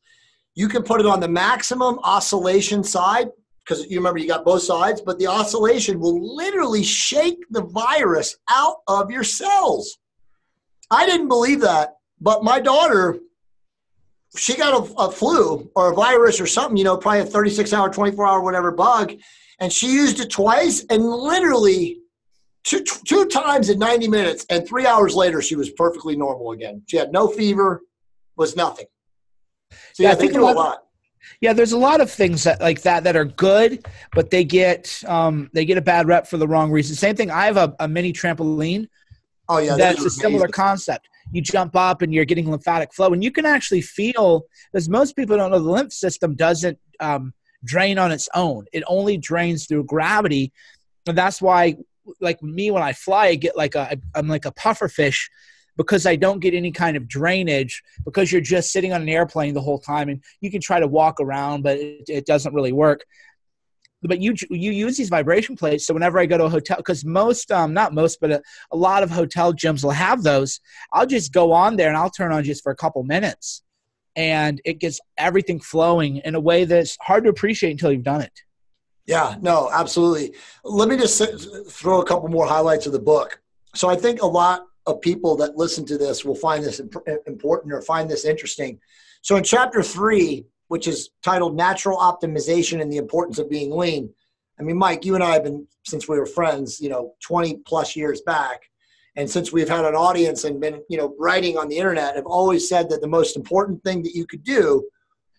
you 0.55 0.69
can 0.69 0.83
put 0.83 1.01
it 1.01 1.07
on 1.07 1.21
the 1.21 1.29
maximum 1.29 1.99
oscillation 2.03 2.83
side 2.85 3.29
because 3.65 3.87
you 3.89 3.99
remember 3.99 4.19
you 4.19 4.29
got 4.29 4.45
both 4.45 4.63
sides, 4.63 5.01
but 5.01 5.19
the 5.19 5.27
oscillation 5.27 6.01
will 6.01 6.37
literally 6.37 6.83
shake 6.83 7.39
the 7.51 7.63
virus 7.63 8.37
out 8.51 8.79
of 8.89 9.11
your 9.11 9.25
cells. 9.25 9.99
I 10.91 11.07
didn't 11.07 11.29
believe 11.29 11.61
that, 11.61 11.97
but 12.21 12.43
my 12.43 12.61
daughter, 12.61 13.19
she 14.37 14.57
got 14.57 14.73
a, 14.73 14.93
a 14.95 15.11
flu 15.11 15.71
or 15.77 15.93
a 15.93 15.95
virus 15.95 16.41
or 16.41 16.47
something, 16.47 16.77
you 16.77 16.85
know, 16.85 16.97
probably 16.97 17.21
a 17.21 17.25
36 17.27 17.73
hour, 17.73 17.91
24 17.91 18.27
hour, 18.27 18.41
whatever 18.41 18.73
bug, 18.73 19.13
and 19.61 19.73
she 19.73 19.93
used 19.93 20.21
it 20.21 20.31
twice 20.31 20.85
and 20.91 21.05
literally 21.05 22.01
two, 22.65 22.83
two 23.07 23.27
times 23.27 23.69
in 23.71 23.79
90 23.79 24.09
minutes 24.09 24.47
and 24.51 24.67
three 24.67 24.87
hours 24.87 25.15
later 25.15 25.43
she 25.43 25.57
was 25.57 25.71
perfectly 25.71 26.17
normal 26.17 26.53
again 26.53 26.83
she 26.87 26.97
had 26.97 27.13
no 27.13 27.27
fever 27.29 27.81
was 28.37 28.55
nothing 28.57 28.87
so 29.93 30.03
Yeah, 30.03 30.09
yeah, 30.11 30.13
I 30.13 30.15
think 30.17 30.35
a 30.35 30.39
a 30.39 30.43
lot- 30.43 30.57
lot 30.57 30.79
Yeah, 31.41 31.53
there's 31.53 31.73
a 31.73 31.79
lot 31.79 32.01
of 32.01 32.11
things 32.11 32.45
that 32.45 32.61
like 32.61 32.83
that 32.83 33.05
that 33.05 33.17
are 33.17 33.25
good, 33.25 33.87
but 34.13 34.31
they 34.31 34.45
get 34.45 35.03
um, 35.07 35.51
they 35.55 35.65
get 35.65 35.77
a 35.79 35.83
bad 35.83 36.07
rep 36.07 36.27
for 36.27 36.37
the 36.37 36.47
wrong 36.49 36.71
reason. 36.71 36.95
Same 36.97 37.17
thing. 37.17 37.31
I 37.31 37.47
have 37.47 37.57
a, 37.57 37.75
a 37.81 37.89
mini 37.89 38.13
trampoline. 38.13 38.89
oh 39.49 39.59
yeah 39.59 39.77
that's 39.77 40.05
a 40.05 40.11
similar 40.11 40.49
concept. 40.49 41.09
You 41.31 41.41
jump 41.41 41.77
up 41.77 42.03
and 42.03 42.13
you're 42.13 42.25
getting 42.25 42.51
lymphatic 42.51 42.93
flow, 42.93 43.13
and 43.13 43.23
you 43.23 43.31
can 43.31 43.47
actually 43.47 43.83
feel, 43.83 44.43
because 44.73 44.89
most 44.89 45.15
people 45.15 45.37
don't 45.37 45.51
know, 45.51 45.59
the 45.59 45.71
lymph 45.71 45.93
system 45.93 46.35
doesn't 46.35 46.79
um, 47.01 47.33
drain 47.65 47.99
on 47.99 48.11
its 48.11 48.29
own. 48.35 48.67
It 48.73 48.83
only 48.87 49.17
drains 49.17 49.67
through 49.67 49.85
gravity, 49.85 50.53
and 51.07 51.17
that's 51.17 51.41
why, 51.41 51.77
like 52.21 52.43
me, 52.43 52.71
when 52.71 52.83
I 52.83 52.93
fly, 52.93 53.27
I 53.29 53.35
get 53.37 53.57
like 53.57 53.75
a, 53.75 53.97
I'm 54.15 54.29
like 54.29 54.45
a 54.45 54.53
puffer 54.53 54.89
fish 54.89 55.31
because 55.77 56.05
I 56.05 56.17
don't 56.17 56.41
get 56.41 56.53
any 56.53 56.71
kind 56.71 56.97
of 56.97 57.09
drainage 57.09 57.83
because 58.05 58.31
you're 58.31 58.41
just 58.43 58.73
sitting 58.73 58.93
on 58.93 59.01
an 59.01 59.09
airplane 59.09 59.55
the 59.55 59.61
whole 59.61 59.79
time, 59.79 60.09
and 60.09 60.23
you 60.41 60.51
can 60.51 60.61
try 60.61 60.81
to 60.81 60.87
walk 60.89 61.21
around, 61.21 61.63
but 61.63 61.79
it, 61.79 62.09
it 62.09 62.27
doesn't 62.27 62.55
really 62.55 62.73
work 62.73 63.05
but 64.03 64.21
you 64.21 64.35
you 64.51 64.71
use 64.73 64.97
these 64.97 65.09
vibration 65.09 65.57
plates 65.57 65.87
so 65.87 65.95
whenever 65.95 66.19
i 66.19 66.27
go 66.27 66.39
to 66.39 66.45
a 66.45 66.49
hotel 66.49 66.77
because 66.77 67.05
most 67.05 67.51
um 67.53 67.73
not 67.73 67.95
most 67.95 68.21
but 68.21 68.31
a, 68.31 68.43
a 68.73 68.77
lot 68.77 69.03
of 69.03 69.11
hotel 69.11 69.53
gyms 69.53 69.83
will 69.83 69.91
have 69.91 70.23
those 70.23 70.61
i'll 70.93 71.07
just 71.07 71.33
go 71.33 71.53
on 71.53 71.77
there 71.77 71.89
and 71.89 71.97
i'll 71.97 72.11
turn 72.11 72.33
on 72.33 72.43
just 72.43 72.63
for 72.63 72.73
a 72.73 72.77
couple 72.77 73.03
minutes 73.05 73.63
and 74.17 74.61
it 74.65 74.79
gets 74.79 75.01
everything 75.17 75.61
flowing 75.61 76.19
in 76.19 76.35
a 76.35 76.41
way 76.41 76.65
that's 76.65 76.97
hard 77.01 77.25
to 77.25 77.31
appreciate 77.31 77.71
until 77.71 77.93
you've 77.93 78.03
done 78.03 78.21
it. 78.21 78.33
Yeah 79.07 79.37
no 79.41 79.71
absolutely. 79.73 80.35
Let 80.65 80.89
me 80.89 80.97
just 80.97 81.21
throw 81.71 82.01
a 82.01 82.07
couple 82.07 82.29
more 82.29 82.47
highlights 82.47 82.87
of 82.87 82.93
the 82.93 83.01
book. 83.01 83.41
So 83.75 83.89
i 83.89 83.97
think 83.97 84.23
a 84.23 84.27
lot 84.27 84.67
of 84.87 85.01
people 85.01 85.37
that 85.37 85.57
listen 85.57 85.85
to 85.87 85.97
this 85.97 86.25
will 86.25 86.35
find 86.35 86.65
this 86.65 86.81
imp- 86.81 87.09
important 87.27 87.73
or 87.73 87.83
find 87.83 88.11
this 88.11 88.25
interesting. 88.25 88.81
So 89.23 89.37
in 89.37 89.45
chapter 89.45 89.83
three 89.83 90.47
which 90.73 90.89
is 90.89 91.11
titled 91.23 91.55
natural 91.55 91.99
optimization 91.99 92.81
and 92.81 92.91
the 92.91 92.97
importance 92.97 93.39
of 93.39 93.51
being 93.51 93.71
lean. 93.71 94.09
I 94.59 94.63
mean 94.63 94.79
mike 94.79 95.05
you 95.05 95.15
and 95.15 95.23
i 95.23 95.35
have 95.35 95.45
been 95.45 95.69
since 95.85 96.09
we 96.09 96.19
were 96.19 96.25
friends 96.25 96.81
you 96.81 96.89
know 96.89 97.13
20 97.29 97.59
plus 97.67 97.95
years 97.95 98.23
back. 98.23 98.63
And 99.17 99.29
since 99.29 99.53
we've 99.53 99.69
had 99.69 99.85
an 99.85 99.95
audience 99.95 100.45
and 100.45 100.59
been 100.59 100.83
you 100.89 100.97
know 100.97 101.15
writing 101.19 101.59
on 101.59 101.69
the 101.69 101.77
internet 101.77 102.17
have 102.17 102.25
always 102.25 102.71
said 102.71 102.89
that 102.89 103.03
the 103.03 103.15
most 103.19 103.37
important 103.37 103.85
thing 103.85 104.03
that 104.03 104.15
you 104.15 104.27
could 104.27 104.45
do 104.45 104.89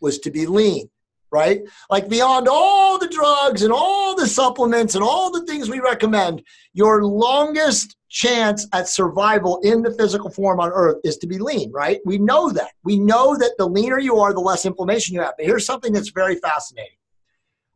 was 0.02 0.20
to 0.20 0.30
be 0.30 0.46
lean 0.46 0.88
right? 1.34 1.62
Like 1.90 2.08
beyond 2.08 2.48
all 2.48 2.98
the 2.98 3.08
drugs 3.08 3.64
and 3.64 3.74
all 3.74 4.16
the 4.16 4.28
supplements 4.28 4.96
and 4.96 5.04
all 5.04 5.32
the 5.32 5.46
things 5.46 5.70
we 5.70 5.80
recommend 5.80 6.44
your 6.74 7.04
longest 7.04 7.98
chance 8.10 8.68
at 8.74 8.88
survival 8.88 9.60
in 9.64 9.82
the 9.82 9.92
physical 9.96 10.30
form 10.30 10.60
on 10.60 10.70
earth 10.72 10.98
is 11.04 11.18
to 11.18 11.28
be 11.28 11.40
lean 11.40 11.72
right? 11.72 12.00
We 12.06 12.20
know 12.20 12.52
that. 12.52 12.72
We 12.84 13.00
know 13.00 13.36
that 13.38 13.56
the 13.58 13.68
leaner 13.68 14.00
you 14.00 14.20
are 14.20 14.34
the 14.34 14.40
less 14.40 14.66
inflammation 14.66 15.16
you 15.16 15.22
have. 15.22 15.34
But 15.36 15.48
here's 15.48 15.66
something 15.66 15.92
that's 15.92 16.10
very 16.10 16.36
fascinating. 16.36 16.98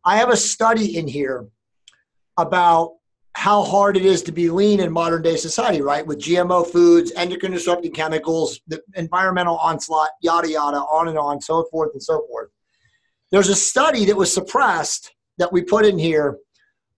I 0.06 0.18
have 0.18 0.30
a 0.30 0.38
study 0.38 0.98
in 0.98 1.08
here 1.08 1.48
about 2.38 2.94
how 3.34 3.62
hard 3.62 3.96
it 3.96 4.04
is 4.06 4.24
to 4.24 4.32
be 4.32 4.50
lean 4.50 4.80
in 4.80 4.92
modern 4.92 5.22
day 5.22 5.36
society, 5.36 5.82
right? 5.82 6.06
With 6.06 6.20
GMO 6.20 6.66
foods, 6.66 7.12
endocrine 7.16 7.52
disrupting 7.52 7.92
chemicals, 7.92 8.60
the 8.68 8.82
environmental 8.96 9.58
onslaught, 9.58 10.10
yada, 10.22 10.50
yada, 10.50 10.78
on 10.78 11.08
and 11.08 11.20
on, 11.20 11.40
so 11.40 11.66
forth 11.66 11.92
and 11.94 12.02
so 12.02 12.26
forth. 12.28 12.50
There's 13.32 13.50
a 13.50 13.56
study 13.56 14.06
that 14.06 14.16
was 14.16 14.34
suppressed 14.34 15.14
that 15.38 15.52
we 15.52 15.62
put 15.62 15.86
in 15.86 15.98
here. 15.98 16.38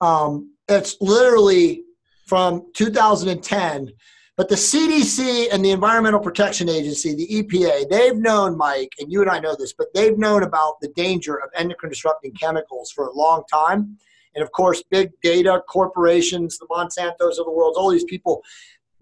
Um, 0.01 0.53
it's 0.67 0.97
literally 1.01 1.83
from 2.27 2.71
2010. 2.75 3.91
But 4.37 4.47
the 4.47 4.55
CDC 4.55 5.47
and 5.51 5.65
the 5.65 5.71
Environmental 5.71 6.21
Protection 6.21 6.69
Agency, 6.69 7.13
the 7.13 7.27
EPA, 7.27 7.89
they've 7.89 8.15
known, 8.15 8.55
Mike, 8.55 8.93
and 8.99 9.11
you 9.11 9.21
and 9.21 9.29
I 9.29 9.39
know 9.39 9.53
this, 9.53 9.73
but 9.73 9.87
they've 9.93 10.17
known 10.17 10.43
about 10.43 10.79
the 10.79 10.87
danger 10.89 11.35
of 11.35 11.49
endocrine 11.57 11.89
disrupting 11.89 12.31
chemicals 12.35 12.89
for 12.89 13.07
a 13.07 13.11
long 13.11 13.43
time. 13.51 13.97
And 14.35 14.43
of 14.43 14.51
course, 14.53 14.81
big 14.89 15.11
data 15.21 15.61
corporations, 15.67 16.57
the 16.57 16.67
Monsantos 16.67 17.37
of 17.37 17.45
the 17.45 17.51
world, 17.51 17.75
all 17.77 17.89
these 17.89 18.05
people, 18.05 18.41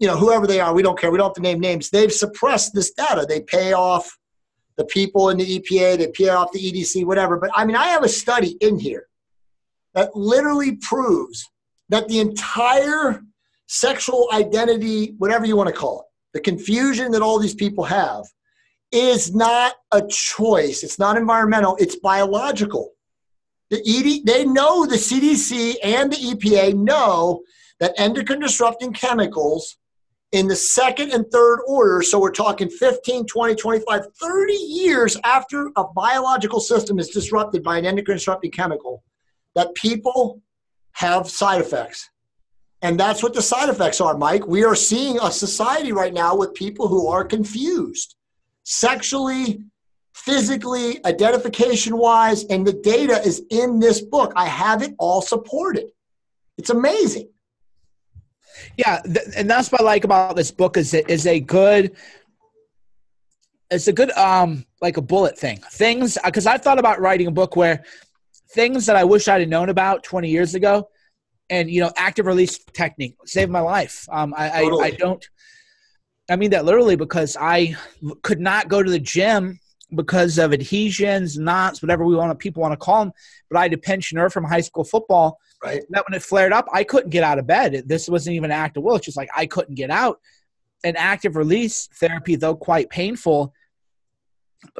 you 0.00 0.08
know, 0.08 0.16
whoever 0.16 0.46
they 0.46 0.58
are, 0.58 0.74
we 0.74 0.82
don't 0.82 0.98
care. 0.98 1.12
We 1.12 1.18
don't 1.18 1.28
have 1.28 1.34
to 1.34 1.42
name 1.42 1.60
names. 1.60 1.90
They've 1.90 2.12
suppressed 2.12 2.74
this 2.74 2.90
data. 2.90 3.24
They 3.28 3.40
pay 3.40 3.74
off 3.74 4.18
the 4.78 4.84
people 4.84 5.28
in 5.30 5.36
the 5.36 5.58
EPA, 5.58 5.98
they 5.98 6.06
pay 6.06 6.28
off 6.28 6.52
the 6.52 6.60
EDC, 6.60 7.04
whatever. 7.04 7.36
But 7.36 7.50
I 7.54 7.66
mean, 7.66 7.76
I 7.76 7.88
have 7.88 8.04
a 8.04 8.08
study 8.08 8.56
in 8.60 8.78
here 8.78 9.08
that 9.94 10.14
literally 10.14 10.76
proves 10.76 11.50
that 11.88 12.06
the 12.08 12.20
entire 12.20 13.22
sexual 13.66 14.28
identity, 14.32 15.14
whatever 15.18 15.44
you 15.44 15.56
want 15.56 15.68
to 15.68 15.74
call 15.74 16.00
it, 16.00 16.06
the 16.32 16.40
confusion 16.40 17.10
that 17.10 17.22
all 17.22 17.38
these 17.40 17.54
people 17.54 17.84
have 17.84 18.24
is 18.92 19.34
not 19.34 19.74
a 19.90 20.06
choice. 20.06 20.84
It's 20.84 20.98
not 20.98 21.16
environmental, 21.16 21.76
it's 21.78 21.96
biological. 21.96 22.92
The 23.70 23.82
ED, 23.84 24.26
they 24.26 24.46
know 24.46 24.86
the 24.86 24.96
CDC 24.96 25.74
and 25.82 26.10
the 26.12 26.16
EPA 26.16 26.74
know 26.74 27.42
that 27.80 27.94
endocrine 27.98 28.40
disrupting 28.40 28.92
chemicals 28.92 29.76
in 30.32 30.46
the 30.46 30.56
second 30.56 31.10
and 31.12 31.30
third 31.30 31.60
order, 31.66 32.02
so 32.02 32.18
we're 32.18 32.30
talking 32.30 32.68
15, 32.68 33.26
20, 33.26 33.54
25, 33.54 34.02
30 34.20 34.52
years 34.52 35.16
after 35.24 35.70
a 35.76 35.84
biological 35.84 36.60
system 36.60 36.98
is 36.98 37.08
disrupted 37.08 37.62
by 37.62 37.78
an 37.78 37.86
endocrine 37.86 38.18
disrupting 38.18 38.50
chemical, 38.50 39.02
that 39.54 39.74
people 39.74 40.42
have 40.92 41.28
side 41.28 41.60
effects. 41.60 42.10
And 42.82 43.00
that's 43.00 43.22
what 43.22 43.34
the 43.34 43.42
side 43.42 43.68
effects 43.68 44.00
are, 44.00 44.16
Mike. 44.16 44.46
We 44.46 44.64
are 44.64 44.76
seeing 44.76 45.18
a 45.20 45.30
society 45.30 45.92
right 45.92 46.12
now 46.12 46.36
with 46.36 46.54
people 46.54 46.88
who 46.88 47.08
are 47.08 47.24
confused 47.24 48.14
sexually, 48.64 49.62
physically, 50.14 51.04
identification 51.06 51.96
wise, 51.96 52.44
and 52.44 52.66
the 52.66 52.74
data 52.74 53.20
is 53.24 53.42
in 53.50 53.80
this 53.80 54.02
book. 54.02 54.32
I 54.36 54.46
have 54.46 54.82
it 54.82 54.94
all 54.98 55.22
supported. 55.22 55.86
It's 56.58 56.70
amazing. 56.70 57.30
Yeah, 58.76 59.00
th- 59.02 59.26
and 59.36 59.48
that's 59.48 59.70
what 59.70 59.80
I 59.80 59.84
like 59.84 60.04
about 60.04 60.36
this 60.36 60.50
book 60.50 60.76
is 60.76 60.94
it 60.94 61.08
is 61.08 61.26
a 61.26 61.40
good 61.40 61.96
it's 63.70 63.88
a 63.88 63.92
good 63.92 64.10
um 64.12 64.64
like 64.80 64.96
a 64.96 65.02
bullet 65.02 65.38
thing. 65.38 65.58
Things 65.72 66.18
because 66.24 66.46
I 66.46 66.58
thought 66.58 66.78
about 66.78 67.00
writing 67.00 67.26
a 67.26 67.32
book 67.32 67.56
where 67.56 67.84
things 68.52 68.86
that 68.86 68.96
I 68.96 69.04
wish 69.04 69.28
I'd 69.28 69.40
have 69.40 69.48
known 69.48 69.68
about 69.68 70.02
20 70.02 70.28
years 70.28 70.54
ago 70.54 70.88
and 71.50 71.70
you 71.70 71.80
know 71.80 71.92
active 71.96 72.26
release 72.26 72.58
technique 72.72 73.16
saved 73.24 73.50
my 73.50 73.60
life. 73.60 74.06
Um 74.10 74.34
I 74.36 74.48
I, 74.48 74.84
I 74.84 74.90
don't 74.90 75.26
I 76.30 76.36
mean 76.36 76.50
that 76.50 76.64
literally 76.64 76.96
because 76.96 77.36
I 77.38 77.76
could 78.22 78.40
not 78.40 78.68
go 78.68 78.82
to 78.82 78.90
the 78.90 78.98
gym 78.98 79.60
because 79.94 80.38
of 80.38 80.52
adhesions, 80.52 81.38
knots, 81.38 81.80
whatever 81.80 82.04
we 82.04 82.14
want 82.14 82.30
to, 82.30 82.34
people 82.34 82.60
want 82.60 82.72
to 82.72 82.76
call 82.76 83.04
them. 83.04 83.12
But 83.50 83.58
I 83.58 83.62
had 83.62 83.72
a 83.72 83.78
pensioner 83.78 84.28
from 84.28 84.44
high 84.44 84.60
school 84.60 84.84
football 84.84 85.38
Right. 85.62 85.82
that 85.90 86.04
when 86.08 86.16
it 86.16 86.22
flared 86.22 86.52
up, 86.52 86.66
I 86.72 86.84
couldn't 86.84 87.10
get 87.10 87.24
out 87.24 87.38
of 87.38 87.46
bed. 87.46 87.82
This 87.86 88.08
wasn't 88.08 88.36
even 88.36 88.52
an 88.52 88.56
act 88.56 88.76
of 88.76 88.84
will. 88.84 88.96
It's 88.96 89.06
just 89.06 89.16
like 89.16 89.28
I 89.36 89.46
couldn't 89.46 89.74
get 89.74 89.90
out. 89.90 90.20
And 90.84 90.96
active 90.96 91.34
release 91.34 91.88
therapy, 91.94 92.36
though 92.36 92.54
quite 92.54 92.88
painful, 92.90 93.52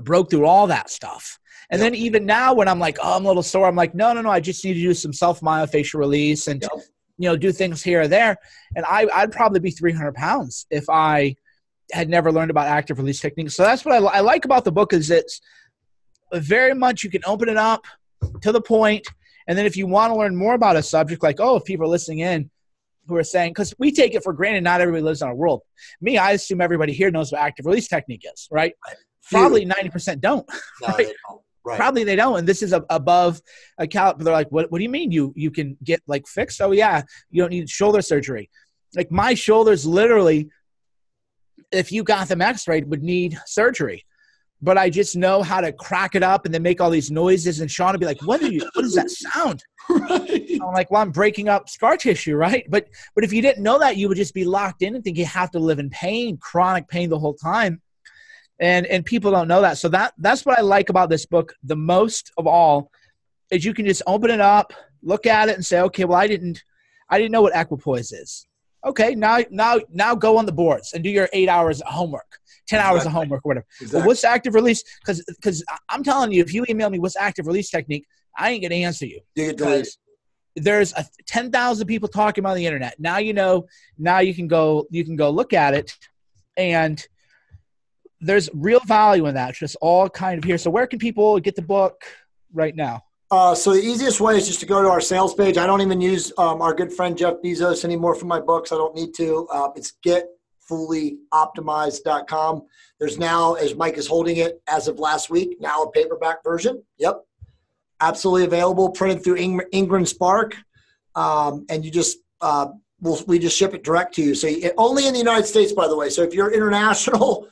broke 0.02 0.30
through 0.30 0.46
all 0.46 0.68
that 0.68 0.90
stuff. 0.90 1.38
And 1.70 1.82
then 1.82 1.94
even 1.94 2.24
now, 2.24 2.54
when 2.54 2.68
I'm 2.68 2.78
like, 2.78 2.98
oh, 3.02 3.16
I'm 3.16 3.24
a 3.24 3.28
little 3.28 3.42
sore, 3.42 3.66
I'm 3.66 3.76
like, 3.76 3.94
no, 3.94 4.12
no, 4.12 4.22
no, 4.22 4.30
I 4.30 4.40
just 4.40 4.64
need 4.64 4.74
to 4.74 4.80
do 4.80 4.94
some 4.94 5.12
self 5.12 5.40
myofascial 5.40 5.98
release 5.98 6.46
and 6.48 6.62
Yep. 6.62 6.70
you 7.18 7.28
know 7.28 7.36
do 7.36 7.52
things 7.52 7.82
here 7.82 8.02
or 8.02 8.08
there. 8.08 8.36
And 8.76 8.86
I, 8.86 9.06
I'd 9.12 9.32
probably 9.32 9.60
be 9.60 9.70
300 9.70 10.14
pounds 10.14 10.66
if 10.70 10.88
I 10.88 11.34
had 11.92 12.08
never 12.08 12.30
learned 12.30 12.50
about 12.50 12.68
active 12.68 12.98
release 12.98 13.20
techniques. 13.20 13.54
So 13.54 13.64
that's 13.64 13.84
what 13.84 13.94
I, 13.94 14.18
I 14.18 14.20
like 14.20 14.44
about 14.44 14.64
the 14.64 14.72
book 14.72 14.92
is 14.92 15.10
it's 15.10 15.40
very 16.32 16.74
much 16.74 17.02
you 17.02 17.10
can 17.10 17.22
open 17.26 17.48
it 17.48 17.56
up 17.56 17.84
to 18.42 18.52
the 18.52 18.60
point, 18.60 19.06
and 19.48 19.58
then 19.58 19.66
if 19.66 19.76
you 19.76 19.88
want 19.88 20.12
to 20.12 20.18
learn 20.18 20.36
more 20.36 20.54
about 20.54 20.76
a 20.76 20.82
subject, 20.82 21.22
like 21.22 21.40
oh, 21.40 21.56
if 21.56 21.64
people 21.64 21.86
are 21.86 21.90
listening 21.90 22.20
in 22.20 22.50
who 23.08 23.16
are 23.16 23.24
saying 23.24 23.50
because 23.50 23.74
we 23.78 23.90
take 23.90 24.14
it 24.14 24.22
for 24.22 24.32
granted, 24.32 24.62
not 24.62 24.80
everybody 24.80 25.02
lives 25.02 25.22
on 25.22 25.30
a 25.30 25.34
world. 25.34 25.62
Me, 26.00 26.18
I 26.18 26.32
assume 26.32 26.60
everybody 26.60 26.92
here 26.92 27.10
knows 27.10 27.32
what 27.32 27.40
active 27.40 27.66
release 27.66 27.88
technique 27.88 28.24
is, 28.32 28.46
right? 28.52 28.74
Probably 29.30 29.64
ninety 29.64 29.88
percent 29.88 30.20
don't. 30.20 30.46
No, 30.82 30.88
right? 30.88 30.96
they 30.98 31.04
don't. 31.04 31.42
Right. 31.64 31.76
Probably 31.76 32.04
they 32.04 32.16
don't, 32.16 32.38
and 32.38 32.48
this 32.48 32.62
is 32.62 32.72
a, 32.72 32.82
above 32.88 33.42
a 33.76 33.86
cal. 33.86 34.14
They're 34.16 34.32
like, 34.32 34.50
what? 34.50 34.70
What 34.70 34.78
do 34.78 34.84
you 34.84 34.88
mean 34.88 35.10
you 35.10 35.34
you 35.36 35.50
can 35.50 35.76
get 35.82 36.00
like 36.06 36.26
fixed? 36.26 36.62
Oh 36.62 36.72
yeah, 36.72 37.02
you 37.30 37.42
don't 37.42 37.50
need 37.50 37.68
shoulder 37.68 38.00
surgery. 38.00 38.48
Like 38.94 39.10
my 39.10 39.34
shoulders, 39.34 39.84
literally, 39.84 40.48
if 41.70 41.92
you 41.92 42.04
got 42.04 42.28
them 42.28 42.40
X-rayed, 42.40 42.88
would 42.88 43.02
need 43.02 43.38
surgery. 43.44 44.06
But 44.60 44.76
I 44.76 44.90
just 44.90 45.16
know 45.16 45.42
how 45.42 45.60
to 45.60 45.72
crack 45.72 46.16
it 46.16 46.22
up 46.22 46.44
and 46.44 46.52
then 46.52 46.62
make 46.62 46.80
all 46.80 46.90
these 46.90 47.10
noises. 47.10 47.60
And 47.60 47.70
Sean 47.70 47.92
would 47.92 48.00
be 48.00 48.06
like, 48.06 48.22
"What 48.22 48.42
are 48.42 48.50
you? 48.50 48.68
What 48.74 48.82
does 48.82 48.94
that 48.94 49.10
sound?" 49.10 49.62
right. 49.88 50.50
I'm 50.50 50.72
like, 50.74 50.90
"Well, 50.90 51.00
I'm 51.00 51.12
breaking 51.12 51.48
up 51.48 51.68
scar 51.68 51.96
tissue, 51.96 52.34
right?" 52.34 52.66
But 52.68 52.88
but 53.14 53.22
if 53.22 53.32
you 53.32 53.40
didn't 53.40 53.62
know 53.62 53.78
that, 53.78 53.96
you 53.96 54.08
would 54.08 54.16
just 54.16 54.34
be 54.34 54.44
locked 54.44 54.82
in 54.82 54.96
and 54.96 55.04
think 55.04 55.16
you 55.16 55.26
have 55.26 55.52
to 55.52 55.60
live 55.60 55.78
in 55.78 55.90
pain, 55.90 56.38
chronic 56.38 56.88
pain 56.88 57.08
the 57.08 57.18
whole 57.18 57.34
time 57.34 57.80
and 58.60 58.86
and 58.86 59.04
people 59.04 59.30
don't 59.30 59.48
know 59.48 59.62
that 59.62 59.78
so 59.78 59.88
that 59.88 60.12
that's 60.18 60.44
what 60.44 60.58
i 60.58 60.62
like 60.62 60.88
about 60.88 61.08
this 61.08 61.26
book 61.26 61.54
the 61.62 61.76
most 61.76 62.32
of 62.38 62.46
all 62.46 62.90
is 63.50 63.64
you 63.64 63.74
can 63.74 63.86
just 63.86 64.02
open 64.06 64.30
it 64.30 64.40
up 64.40 64.72
look 65.02 65.26
at 65.26 65.48
it 65.48 65.54
and 65.54 65.64
say 65.64 65.80
okay 65.80 66.04
well 66.04 66.18
i 66.18 66.26
didn't 66.26 66.62
i 67.08 67.18
didn't 67.18 67.32
know 67.32 67.42
what 67.42 67.54
equipoise 67.54 68.12
is 68.12 68.47
okay 68.88 69.14
now 69.14 69.38
now 69.50 69.78
now 69.92 70.14
go 70.14 70.36
on 70.38 70.46
the 70.46 70.52
boards 70.62 70.92
and 70.94 71.02
do 71.04 71.10
your 71.10 71.28
eight 71.32 71.48
hours 71.48 71.80
of 71.82 71.92
homework 71.92 72.30
10 72.68 72.80
hours 72.80 72.90
of 72.90 72.96
Exactly. 72.98 73.12
homework 73.20 73.44
whatever 73.44 73.66
Exactly. 73.80 74.00
but 74.00 74.06
what's 74.06 74.24
active 74.24 74.54
release 74.54 74.82
because 75.00 75.18
because 75.36 75.64
i'm 75.88 76.02
telling 76.02 76.30
you 76.32 76.42
if 76.42 76.52
you 76.54 76.64
email 76.68 76.90
me 76.90 76.98
what's 76.98 77.16
active 77.16 77.46
release 77.46 77.70
technique 77.70 78.04
i 78.38 78.50
ain't 78.50 78.62
gonna 78.62 78.74
answer 78.88 79.06
you 79.06 79.20
Do 79.36 79.42
you 79.44 79.52
delete 79.52 79.86
it? 79.86 79.96
there's 80.56 80.92
a 80.94 81.04
10,000 81.26 81.86
people 81.86 82.08
talking 82.08 82.42
about 82.42 82.56
the 82.56 82.66
internet. 82.66 82.94
Now 82.98 83.18
you 83.18 83.32
know, 83.32 83.66
now 83.96 84.18
you 84.18 84.34
can 84.34 84.48
go 84.48 84.86
you 84.90 85.04
can 85.04 85.14
go 85.14 85.30
look 85.30 85.52
at 85.52 85.72
it 85.72 85.92
and 86.56 86.96
there's 88.20 88.50
real 88.52 88.80
value 88.80 89.26
in 89.26 89.34
that. 89.36 89.54
Just 89.54 89.76
all 89.80 90.08
kind 90.08 90.36
of 90.36 90.42
here. 90.42 90.58
So 90.58 90.68
where 90.68 90.88
can 90.88 90.98
people 90.98 91.38
get 91.38 91.54
the 91.54 91.62
book 91.62 92.02
right 92.52 92.74
now? 92.74 93.02
Uh, 93.30 93.54
so 93.54 93.74
the 93.74 93.82
easiest 93.82 94.20
way 94.20 94.36
is 94.36 94.46
just 94.46 94.60
to 94.60 94.66
go 94.66 94.80
to 94.80 94.88
our 94.88 95.02
sales 95.02 95.34
page. 95.34 95.58
I 95.58 95.66
don't 95.66 95.82
even 95.82 96.00
use 96.00 96.32
um, 96.38 96.62
our 96.62 96.72
good 96.72 96.90
friend 96.90 97.16
Jeff 97.16 97.34
Bezos 97.44 97.84
anymore 97.84 98.14
for 98.14 98.24
my 98.24 98.40
books. 98.40 98.72
I 98.72 98.76
don't 98.76 98.94
need 98.94 99.12
to. 99.14 99.46
Uh, 99.52 99.68
it's 99.76 99.92
getfullyoptimized.com. 100.70 102.62
There's 102.98 103.18
now, 103.18 103.52
as 103.54 103.74
Mike 103.74 103.98
is 103.98 104.06
holding 104.06 104.38
it 104.38 104.62
as 104.66 104.88
of 104.88 104.98
last 104.98 105.28
week, 105.28 105.60
now 105.60 105.82
a 105.82 105.90
paperback 105.90 106.42
version. 106.42 106.82
Yep. 106.96 107.22
Absolutely 108.00 108.44
available, 108.44 108.90
printed 108.90 109.22
through 109.22 109.36
Ing- 109.36 109.60
Ingram 109.72 110.06
Spark. 110.06 110.56
Um, 111.14 111.66
and 111.68 111.84
you 111.84 111.90
just, 111.90 112.16
uh, 112.40 112.68
we'll, 113.00 113.22
we 113.26 113.38
just 113.38 113.58
ship 113.58 113.74
it 113.74 113.84
direct 113.84 114.14
to 114.14 114.22
you. 114.22 114.34
So 114.34 114.46
you, 114.46 114.72
only 114.78 115.06
in 115.06 115.12
the 115.12 115.18
United 115.18 115.44
States, 115.46 115.72
by 115.72 115.86
the 115.86 115.96
way. 115.96 116.08
So 116.08 116.22
if 116.22 116.32
you're 116.32 116.50
international, 116.54 117.46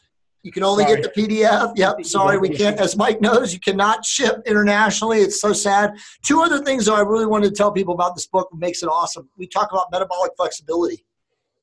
you 0.46 0.52
can 0.52 0.62
only 0.62 0.84
Sorry. 0.84 1.02
get 1.02 1.12
the 1.12 1.20
PDF. 1.20 1.72
Yep. 1.74 2.04
Sorry, 2.04 2.38
we 2.38 2.48
can't. 2.48 2.78
As 2.78 2.96
Mike 2.96 3.20
knows, 3.20 3.52
you 3.52 3.58
cannot 3.58 4.04
ship 4.04 4.42
internationally. 4.46 5.18
It's 5.18 5.40
so 5.40 5.52
sad. 5.52 5.94
Two 6.24 6.40
other 6.40 6.60
things 6.60 6.84
though 6.84 6.94
I 6.94 7.00
really 7.00 7.26
wanted 7.26 7.48
to 7.48 7.54
tell 7.56 7.72
people 7.72 7.94
about 7.94 8.14
this 8.14 8.28
book 8.28 8.48
makes 8.54 8.80
it 8.84 8.86
awesome. 8.86 9.28
We 9.36 9.48
talk 9.48 9.72
about 9.72 9.90
metabolic 9.90 10.30
flexibility. 10.36 11.04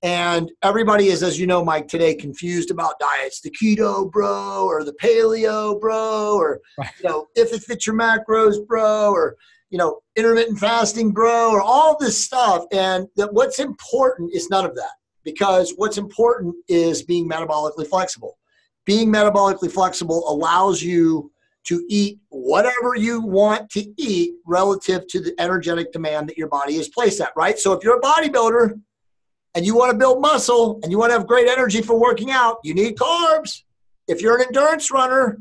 And 0.03 0.51
everybody 0.63 1.07
is, 1.07 1.23
as 1.23 1.39
you 1.39 1.47
know, 1.47 1.63
Mike, 1.63 1.87
today 1.87 2.13
confused 2.13 2.71
about 2.71 2.99
diets. 2.99 3.39
The 3.39 3.51
keto 3.51 4.11
bro 4.11 4.65
or 4.65 4.83
the 4.83 4.91
paleo 5.01 5.79
bro 5.79 6.35
or 6.35 6.59
Right. 6.77 6.89
you 7.01 7.09
know, 7.09 7.27
if 7.37 7.53
it 7.53 7.63
fits 7.63 7.87
your 7.87 7.95
macros, 7.95 8.67
bro, 8.67 9.11
or 9.13 9.37
you 9.69 9.77
know, 9.77 10.01
intermittent 10.17 10.59
fasting, 10.59 11.13
bro, 11.13 11.51
or 11.51 11.61
all 11.61 11.97
this 11.97 12.21
stuff. 12.21 12.65
And 12.73 13.07
that 13.15 13.33
what's 13.33 13.59
important 13.59 14.33
is 14.33 14.49
none 14.49 14.65
of 14.65 14.75
that. 14.75 14.91
Because 15.23 15.71
what's 15.77 15.97
important 15.97 16.53
is 16.67 17.01
being 17.01 17.29
metabolically 17.29 17.87
flexible 17.87 18.37
being 18.85 19.11
metabolically 19.11 19.71
flexible 19.71 20.29
allows 20.29 20.81
you 20.81 21.31
to 21.65 21.85
eat 21.87 22.19
whatever 22.29 22.95
you 22.95 23.21
want 23.21 23.69
to 23.69 23.85
eat 23.97 24.33
relative 24.45 25.07
to 25.07 25.21
the 25.21 25.33
energetic 25.39 25.91
demand 25.93 26.27
that 26.27 26.37
your 26.37 26.49
body 26.49 26.75
is 26.75 26.89
placed 26.89 27.21
at, 27.21 27.31
right? 27.35 27.57
So 27.57 27.71
if 27.71 27.83
you're 27.83 27.97
a 27.97 28.01
bodybuilder 28.01 28.79
and 29.55 29.65
you 29.65 29.75
want 29.75 29.91
to 29.91 29.97
build 29.97 30.21
muscle 30.21 30.79
and 30.83 30.91
you 30.91 30.97
want 30.97 31.11
to 31.11 31.17
have 31.17 31.27
great 31.27 31.47
energy 31.47 31.81
for 31.81 31.97
working 31.99 32.31
out, 32.31 32.57
you 32.63 32.73
need 32.73 32.97
carbs. 32.97 33.61
If 34.07 34.21
you're 34.21 34.37
an 34.37 34.45
endurance 34.47 34.91
runner 34.91 35.39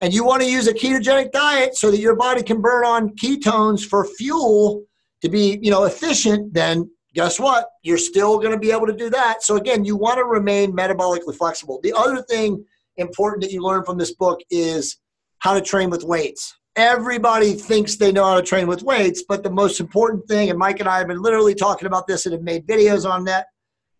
and 0.00 0.14
you 0.14 0.24
want 0.24 0.42
to 0.42 0.50
use 0.50 0.68
a 0.68 0.72
ketogenic 0.72 1.32
diet 1.32 1.76
so 1.76 1.90
that 1.90 2.00
your 2.00 2.16
body 2.16 2.42
can 2.42 2.62
burn 2.62 2.86
on 2.86 3.10
ketones 3.16 3.84
for 3.84 4.06
fuel 4.06 4.84
to 5.20 5.28
be, 5.28 5.58
you 5.60 5.70
know, 5.70 5.84
efficient, 5.84 6.54
then 6.54 6.90
guess 7.14 7.38
what? 7.38 7.68
You're 7.82 7.98
still 7.98 8.38
going 8.38 8.52
to 8.52 8.58
be 8.58 8.70
able 8.70 8.86
to 8.86 8.96
do 8.96 9.10
that. 9.10 9.42
So 9.42 9.56
again, 9.56 9.84
you 9.84 9.96
want 9.96 10.18
to 10.18 10.24
remain 10.24 10.72
metabolically 10.72 11.34
flexible. 11.34 11.80
The 11.82 11.92
other 11.92 12.22
thing 12.22 12.64
important 12.98 13.42
that 13.42 13.52
you 13.52 13.62
learn 13.62 13.84
from 13.84 13.98
this 13.98 14.14
book 14.14 14.40
is 14.50 14.98
how 15.38 15.54
to 15.54 15.60
train 15.60 15.90
with 15.90 16.04
weights. 16.04 16.54
Everybody 16.76 17.54
thinks 17.54 17.96
they 17.96 18.12
know 18.12 18.24
how 18.24 18.36
to 18.36 18.42
train 18.42 18.66
with 18.66 18.82
weights, 18.82 19.24
but 19.28 19.42
the 19.42 19.50
most 19.50 19.80
important 19.80 20.26
thing, 20.28 20.50
and 20.50 20.58
Mike 20.58 20.80
and 20.80 20.88
I 20.88 20.98
have 20.98 21.08
been 21.08 21.22
literally 21.22 21.54
talking 21.54 21.86
about 21.86 22.06
this 22.06 22.26
and 22.26 22.32
have 22.32 22.42
made 22.42 22.66
videos 22.66 23.08
on 23.08 23.24
that, 23.24 23.46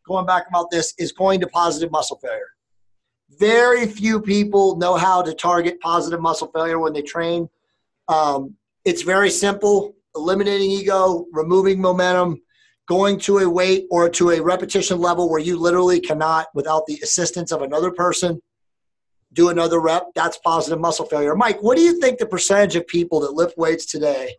going 0.06 0.26
back 0.26 0.46
about 0.48 0.70
this, 0.70 0.94
is 0.98 1.12
going 1.12 1.40
to 1.40 1.46
positive 1.48 1.90
muscle 1.90 2.18
failure. 2.22 2.50
Very 3.38 3.86
few 3.86 4.20
people 4.20 4.76
know 4.76 4.96
how 4.96 5.22
to 5.22 5.34
target 5.34 5.80
positive 5.80 6.20
muscle 6.20 6.50
failure 6.54 6.78
when 6.78 6.92
they 6.92 7.02
train. 7.02 7.48
Um, 8.06 8.54
it's 8.84 9.02
very 9.02 9.30
simple 9.30 9.94
eliminating 10.16 10.70
ego, 10.70 11.26
removing 11.32 11.80
momentum, 11.80 12.40
going 12.88 13.18
to 13.20 13.38
a 13.38 13.48
weight 13.48 13.86
or 13.90 14.08
to 14.08 14.30
a 14.30 14.40
repetition 14.40 14.98
level 14.98 15.30
where 15.30 15.40
you 15.40 15.58
literally 15.58 16.00
cannot, 16.00 16.48
without 16.54 16.86
the 16.86 16.98
assistance 17.02 17.52
of 17.52 17.62
another 17.62 17.90
person, 17.90 18.40
do 19.32 19.48
another 19.50 19.80
rep. 19.80 20.08
That's 20.14 20.38
positive 20.38 20.80
muscle 20.80 21.06
failure. 21.06 21.34
Mike, 21.34 21.62
what 21.62 21.76
do 21.76 21.82
you 21.82 22.00
think 22.00 22.18
the 22.18 22.26
percentage 22.26 22.76
of 22.76 22.86
people 22.86 23.20
that 23.20 23.32
lift 23.32 23.56
weights 23.58 23.86
today 23.86 24.36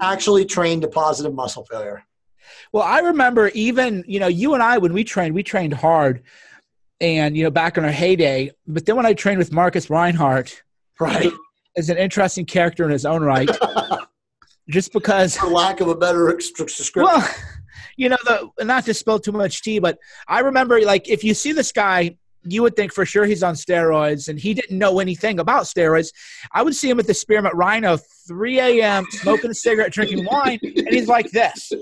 actually 0.00 0.44
train 0.44 0.80
to 0.80 0.88
positive 0.88 1.34
muscle 1.34 1.64
failure? 1.64 2.04
Well, 2.72 2.82
I 2.82 3.00
remember 3.00 3.48
even, 3.48 4.04
you 4.06 4.20
know, 4.20 4.26
you 4.26 4.54
and 4.54 4.62
I, 4.62 4.78
when 4.78 4.92
we 4.92 5.04
trained, 5.04 5.34
we 5.34 5.42
trained 5.42 5.72
hard 5.74 6.22
and, 7.00 7.36
you 7.36 7.44
know, 7.44 7.50
back 7.50 7.76
in 7.78 7.84
our 7.84 7.92
heyday. 7.92 8.50
But 8.66 8.86
then 8.86 8.96
when 8.96 9.06
I 9.06 9.14
trained 9.14 9.38
with 9.38 9.52
Marcus 9.52 9.88
Reinhardt, 9.88 10.62
Right. 10.98 11.32
is 11.76 11.90
an 11.90 11.98
interesting 11.98 12.46
character 12.46 12.84
in 12.84 12.90
his 12.90 13.04
own 13.04 13.22
right, 13.22 13.50
just 14.70 14.92
because 14.92 15.36
For 15.36 15.48
lack 15.48 15.80
of 15.80 15.88
a 15.88 15.94
better 15.94 16.34
description. 16.34 17.02
Well, 17.02 17.28
you 17.96 18.08
know, 18.08 18.16
the 18.24 18.64
not 18.64 18.86
to 18.86 18.94
spill 18.94 19.18
too 19.18 19.32
much 19.32 19.62
tea, 19.62 19.78
but 19.78 19.98
I 20.26 20.40
remember 20.40 20.80
like 20.80 21.08
if 21.08 21.22
you 21.22 21.34
see 21.34 21.52
this 21.52 21.72
guy, 21.72 22.16
you 22.48 22.62
would 22.62 22.76
think 22.76 22.92
for 22.92 23.04
sure 23.04 23.24
he's 23.24 23.42
on 23.42 23.54
steroids, 23.54 24.28
and 24.28 24.38
he 24.38 24.54
didn't 24.54 24.78
know 24.78 24.98
anything 25.00 25.38
about 25.40 25.64
steroids. 25.64 26.08
I 26.52 26.62
would 26.62 26.74
see 26.74 26.88
him 26.90 26.98
at 26.98 27.06
the 27.06 27.14
Spearmint 27.14 27.54
Rhino, 27.54 27.96
3 28.28 28.60
a.m., 28.60 29.04
smoking 29.10 29.50
a 29.50 29.54
cigarette, 29.54 29.92
drinking 29.92 30.24
wine, 30.24 30.58
and 30.62 30.88
he's 30.88 31.08
like 31.08 31.30
this. 31.30 31.72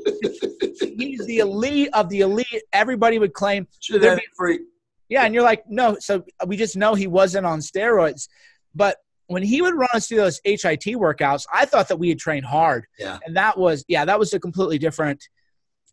He's 0.81 1.24
the 1.27 1.38
elite 1.38 1.90
of 1.92 2.09
the 2.09 2.20
elite. 2.20 2.62
Everybody 2.72 3.18
would 3.18 3.33
claim, 3.33 3.66
Should 3.81 4.03
have 4.03 4.20
freak. 4.37 4.61
yeah, 5.09 5.24
and 5.24 5.35
you're 5.35 5.42
like, 5.44 5.64
no. 5.68 5.96
So 6.00 6.24
we 6.46 6.57
just 6.57 6.77
know 6.77 6.94
he 6.94 7.07
wasn't 7.07 7.46
on 7.46 7.61
steroids, 7.61 8.29
but 8.74 8.96
when 9.27 9.42
he 9.42 9.62
would 9.62 9.74
run 9.74 9.88
us 9.94 10.07
through 10.09 10.18
those 10.18 10.40
HIT 10.44 10.85
workouts, 10.85 11.46
I 11.53 11.64
thought 11.64 11.88
that 11.88 11.96
we 11.96 12.11
had 12.11 12.18
trained 12.18 12.44
hard. 12.44 12.87
Yeah. 12.98 13.18
And 13.24 13.37
that 13.37 13.57
was, 13.59 13.85
yeah, 13.88 14.05
that 14.05 14.18
was 14.18 14.35
a 14.35 14.38
completely 14.40 14.79
different 14.79 15.22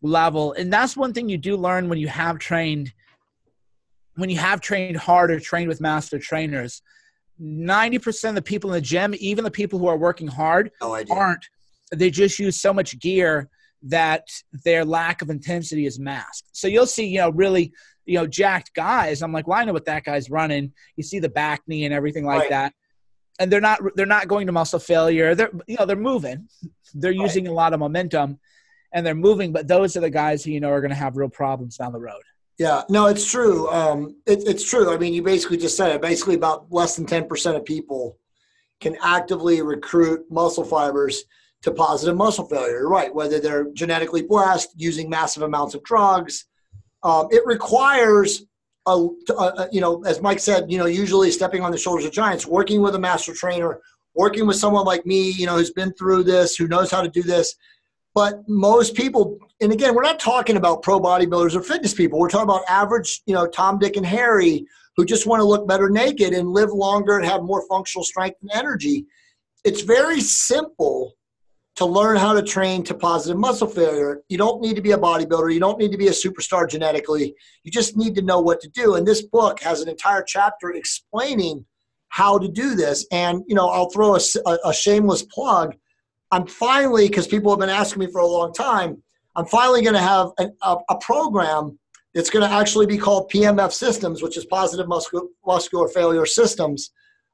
level. 0.02 0.52
And 0.52 0.70
that's 0.72 0.96
one 0.96 1.12
thing 1.14 1.28
you 1.30 1.38
do 1.38 1.56
learn 1.56 1.88
when 1.88 1.98
you 1.98 2.08
have 2.08 2.38
trained, 2.38 2.92
when 4.16 4.30
you 4.30 4.38
have 4.38 4.60
trained 4.60 4.96
hard 4.96 5.30
or 5.30 5.40
trained 5.40 5.68
with 5.68 5.80
master 5.80 6.18
trainers. 6.18 6.82
90% 7.40 8.28
of 8.28 8.34
the 8.34 8.42
people 8.42 8.70
in 8.70 8.74
the 8.74 8.80
gym, 8.80 9.14
even 9.18 9.42
the 9.42 9.50
people 9.50 9.78
who 9.78 9.86
are 9.88 9.96
working 9.96 10.28
hard, 10.28 10.70
No 10.80 11.02
aren't. 11.10 11.44
They 11.90 12.10
just 12.10 12.38
use 12.38 12.60
so 12.60 12.72
much 12.72 12.98
gear 13.00 13.48
that 13.84 14.26
their 14.64 14.84
lack 14.84 15.22
of 15.22 15.30
intensity 15.30 15.86
is 15.86 15.98
masked. 15.98 16.48
So 16.52 16.68
you'll 16.68 16.86
see, 16.86 17.06
you 17.06 17.18
know, 17.18 17.30
really, 17.30 17.72
you 18.06 18.16
know, 18.18 18.26
jacked 18.26 18.74
guys. 18.74 19.22
I'm 19.22 19.32
like, 19.32 19.46
well, 19.48 19.58
I 19.58 19.64
know 19.64 19.72
what 19.72 19.86
that 19.86 20.04
guy's 20.04 20.30
running. 20.30 20.72
You 20.96 21.02
see 21.02 21.18
the 21.18 21.28
bacne 21.28 21.84
and 21.84 21.92
everything 21.92 22.24
like 22.24 22.40
Right. 22.42 22.50
that. 22.50 22.74
And 23.40 23.50
they're 23.50 23.60
not 23.60 23.80
they're 23.96 24.06
not 24.06 24.28
going 24.28 24.46
to 24.46 24.52
muscle 24.52 24.78
failure. 24.78 25.34
They're 25.34 25.50
you 25.66 25.76
know, 25.78 25.86
they're 25.86 25.96
moving. 25.96 26.48
They're 26.94 27.10
using 27.10 27.48
a 27.48 27.52
lot 27.52 27.72
of 27.72 27.80
momentum 27.80 28.38
and 28.92 29.04
they're 29.04 29.14
moving, 29.14 29.52
but 29.52 29.66
those 29.66 29.96
are 29.96 30.00
the 30.00 30.10
guys 30.10 30.44
who 30.44 30.50
you 30.52 30.60
know 30.60 30.70
are 30.70 30.80
going 30.80 30.90
to 30.90 30.96
have 30.96 31.16
real 31.16 31.30
problems 31.30 31.76
down 31.78 31.92
the 31.92 31.98
road. 31.98 32.22
Yeah, 32.62 32.82
no, 32.88 33.06
it's 33.06 33.28
true. 33.28 33.68
Um, 33.70 34.14
it, 34.24 34.46
it's 34.46 34.62
true. 34.62 34.94
I 34.94 34.96
mean, 34.96 35.12
you 35.12 35.20
basically 35.20 35.56
just 35.56 35.76
said 35.76 35.90
it. 35.96 36.00
Basically, 36.00 36.36
about 36.36 36.70
less 36.70 36.94
than 36.94 37.06
10% 37.06 37.56
of 37.56 37.64
people 37.64 38.16
can 38.80 38.96
actively 39.02 39.62
recruit 39.62 40.24
muscle 40.30 40.62
fibers 40.62 41.24
to 41.62 41.72
positive 41.72 42.16
muscle 42.16 42.46
failure. 42.46 42.78
You're 42.78 42.88
right. 42.88 43.12
Whether 43.12 43.40
they're 43.40 43.66
genetically 43.72 44.22
blessed, 44.22 44.74
using 44.76 45.10
massive 45.10 45.42
amounts 45.42 45.74
of 45.74 45.82
drugs, 45.82 46.44
um, 47.02 47.26
it 47.32 47.44
requires 47.46 48.44
uh, 48.86 49.06
uh, 49.36 49.66
you 49.72 49.80
know, 49.80 50.04
as 50.04 50.22
Mike 50.22 50.38
said, 50.38 50.70
you 50.70 50.78
know, 50.78 50.86
usually 50.86 51.32
stepping 51.32 51.62
on 51.62 51.72
the 51.72 51.78
shoulders 51.78 52.04
of 52.04 52.12
giants, 52.12 52.46
working 52.46 52.80
with 52.80 52.94
a 52.94 52.98
master 52.98 53.34
trainer, 53.34 53.80
working 54.14 54.46
with 54.46 54.56
someone 54.56 54.84
like 54.84 55.04
me, 55.04 55.32
you 55.32 55.46
know, 55.46 55.56
who's 55.56 55.72
been 55.72 55.92
through 55.94 56.22
this, 56.22 56.54
who 56.54 56.68
knows 56.68 56.92
how 56.92 57.02
to 57.02 57.08
do 57.08 57.24
this. 57.24 57.56
But 58.14 58.46
most 58.46 58.94
people, 58.94 59.38
and 59.60 59.72
again, 59.72 59.94
we're 59.94 60.02
not 60.02 60.20
talking 60.20 60.56
about 60.56 60.82
pro 60.82 61.00
bodybuilders 61.00 61.54
or 61.54 61.62
fitness 61.62 61.94
people. 61.94 62.18
We're 62.18 62.28
talking 62.28 62.48
about 62.48 62.64
average, 62.68 63.22
you 63.26 63.34
know, 63.34 63.46
Tom, 63.46 63.78
Dick, 63.78 63.96
and 63.96 64.04
Harry 64.04 64.66
who 64.96 65.04
just 65.04 65.26
want 65.26 65.40
to 65.40 65.44
look 65.44 65.66
better 65.66 65.88
naked 65.88 66.32
and 66.32 66.50
live 66.50 66.70
longer 66.70 67.16
and 67.18 67.26
have 67.26 67.42
more 67.42 67.66
functional 67.68 68.04
strength 68.04 68.38
and 68.42 68.50
energy. 68.52 69.06
It's 69.64 69.82
very 69.82 70.20
simple 70.20 71.14
to 71.76 71.86
learn 71.86 72.18
how 72.18 72.34
to 72.34 72.42
train 72.42 72.82
to 72.84 72.94
positive 72.94 73.38
muscle 73.38 73.66
failure. 73.66 74.20
You 74.28 74.36
don't 74.36 74.60
need 74.60 74.76
to 74.76 74.82
be 74.82 74.92
a 74.92 74.98
bodybuilder. 74.98 75.52
You 75.52 75.60
don't 75.60 75.78
need 75.78 75.92
to 75.92 75.98
be 75.98 76.08
a 76.08 76.12
superstar 76.12 76.68
genetically. 76.68 77.34
You 77.64 77.72
just 77.72 77.96
need 77.96 78.14
to 78.16 78.22
know 78.22 78.40
what 78.40 78.60
to 78.60 78.68
do. 78.68 78.96
And 78.96 79.06
this 79.06 79.22
book 79.22 79.60
has 79.60 79.80
an 79.80 79.88
entire 79.88 80.22
chapter 80.22 80.72
explaining 80.72 81.64
how 82.08 82.38
to 82.38 82.48
do 82.48 82.74
this. 82.74 83.06
And, 83.10 83.42
you 83.46 83.54
know, 83.54 83.68
I'll 83.68 83.88
throw 83.88 84.16
a, 84.16 84.58
a 84.66 84.74
shameless 84.74 85.22
plug. 85.22 85.74
I'm 86.32 86.46
finally, 86.46 87.08
because 87.08 87.26
people 87.26 87.52
have 87.52 87.60
been 87.60 87.68
asking 87.68 88.00
me 88.00 88.10
for 88.10 88.22
a 88.22 88.26
long 88.26 88.54
time, 88.54 89.02
I'm 89.36 89.44
finally 89.44 89.82
going 89.82 89.94
to 89.94 90.00
have 90.00 90.30
an, 90.38 90.56
a, 90.62 90.76
a 90.88 90.98
program 90.98 91.78
that's 92.14 92.30
going 92.30 92.48
to 92.48 92.54
actually 92.54 92.86
be 92.86 92.96
called 92.96 93.30
PMF 93.30 93.70
Systems, 93.70 94.22
which 94.22 94.36
is 94.38 94.46
Positive 94.46 94.88
Muscular, 94.88 95.26
muscular 95.46 95.88
Failure 95.88 96.26
Systems, 96.26 96.90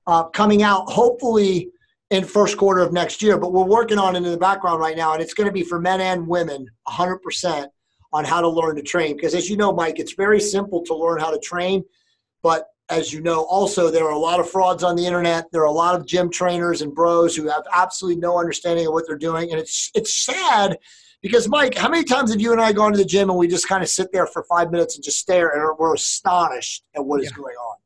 uh, 0.08 0.24
coming 0.24 0.62
out 0.62 0.90
hopefully 0.90 1.70
in 2.10 2.24
first 2.24 2.56
quarter 2.56 2.80
of 2.80 2.92
next 2.92 3.22
year. 3.22 3.38
But 3.38 3.52
we're 3.52 3.64
working 3.64 3.98
on 3.98 4.16
it 4.16 4.18
in 4.18 4.24
the 4.24 4.36
background 4.36 4.80
right 4.80 4.96
now, 4.96 5.12
and 5.12 5.22
it's 5.22 5.34
going 5.34 5.48
to 5.48 5.52
be 5.52 5.62
for 5.62 5.80
men 5.80 6.00
and 6.00 6.26
women, 6.26 6.66
100% 6.88 7.68
on 8.12 8.24
how 8.24 8.40
to 8.40 8.48
learn 8.48 8.74
to 8.76 8.82
train. 8.82 9.14
Because 9.14 9.34
as 9.34 9.48
you 9.48 9.56
know, 9.56 9.72
Mike, 9.72 10.00
it's 10.00 10.14
very 10.14 10.40
simple 10.40 10.82
to 10.84 10.94
learn 10.94 11.20
how 11.20 11.30
to 11.30 11.38
train, 11.38 11.84
but 12.42 12.66
as 12.90 13.12
you 13.12 13.20
know, 13.20 13.44
also 13.44 13.90
there 13.90 14.04
are 14.04 14.12
a 14.12 14.18
lot 14.18 14.40
of 14.40 14.50
frauds 14.50 14.82
on 14.82 14.96
the 14.96 15.04
internet. 15.04 15.46
There 15.52 15.62
are 15.62 15.66
a 15.66 15.70
lot 15.70 15.94
of 15.94 16.06
gym 16.06 16.30
trainers 16.30 16.82
and 16.82 16.94
bros 16.94 17.36
who 17.36 17.48
have 17.48 17.62
absolutely 17.72 18.20
no 18.20 18.38
understanding 18.38 18.86
of 18.86 18.92
what 18.92 19.06
they're 19.06 19.18
doing, 19.18 19.50
and 19.50 19.60
it's 19.60 19.90
it's 19.94 20.14
sad 20.14 20.78
because 21.22 21.48
Mike, 21.48 21.76
how 21.76 21.88
many 21.88 22.04
times 22.04 22.30
have 22.30 22.40
you 22.40 22.52
and 22.52 22.60
I 22.60 22.72
gone 22.72 22.92
to 22.92 22.98
the 22.98 23.04
gym 23.04 23.28
and 23.30 23.38
we 23.38 23.48
just 23.48 23.68
kind 23.68 23.82
of 23.82 23.88
sit 23.88 24.12
there 24.12 24.26
for 24.26 24.44
five 24.44 24.70
minutes 24.70 24.94
and 24.94 25.04
just 25.04 25.18
stare 25.18 25.48
and 25.48 25.76
we're 25.78 25.94
astonished 25.94 26.84
at 26.94 27.04
what 27.04 27.20
yeah. 27.20 27.26
is 27.26 27.32
going 27.32 27.56
on? 27.56 27.76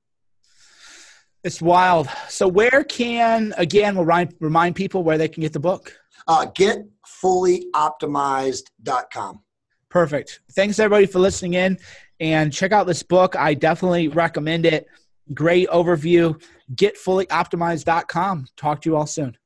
It's 1.45 1.63
wild. 1.63 2.09
So, 2.29 2.47
where 2.47 2.85
can, 2.85 3.53
again, 3.57 3.97
we'll 3.97 4.05
remind, 4.05 4.35
remind 4.39 4.77
people 4.77 5.03
where 5.03 5.19
they 5.19 5.27
can 5.29 5.41
get 5.41 5.53
the 5.53 5.59
book? 5.59 5.93
Uh, 6.29 6.47
getfullyoptimized.com. 6.47 9.43
Perfect. 9.89 10.41
Thanks, 10.53 10.79
everybody, 10.79 11.07
for 11.07 11.19
listening 11.19 11.55
in. 11.55 11.79
And 12.21 12.53
check 12.53 12.73
out 12.73 12.87
this 12.87 13.03
book. 13.03 13.37
I 13.37 13.55
definitely 13.55 14.09
recommend 14.09 14.67
it. 14.67 14.87
Great 15.35 15.69
overview. 15.69 16.41
Getfullyoptimized.com. 16.75 18.47
Talk 18.57 18.83
to 18.83 18.91
you 18.91 18.97
all 18.97 19.07
soon. 19.07 19.37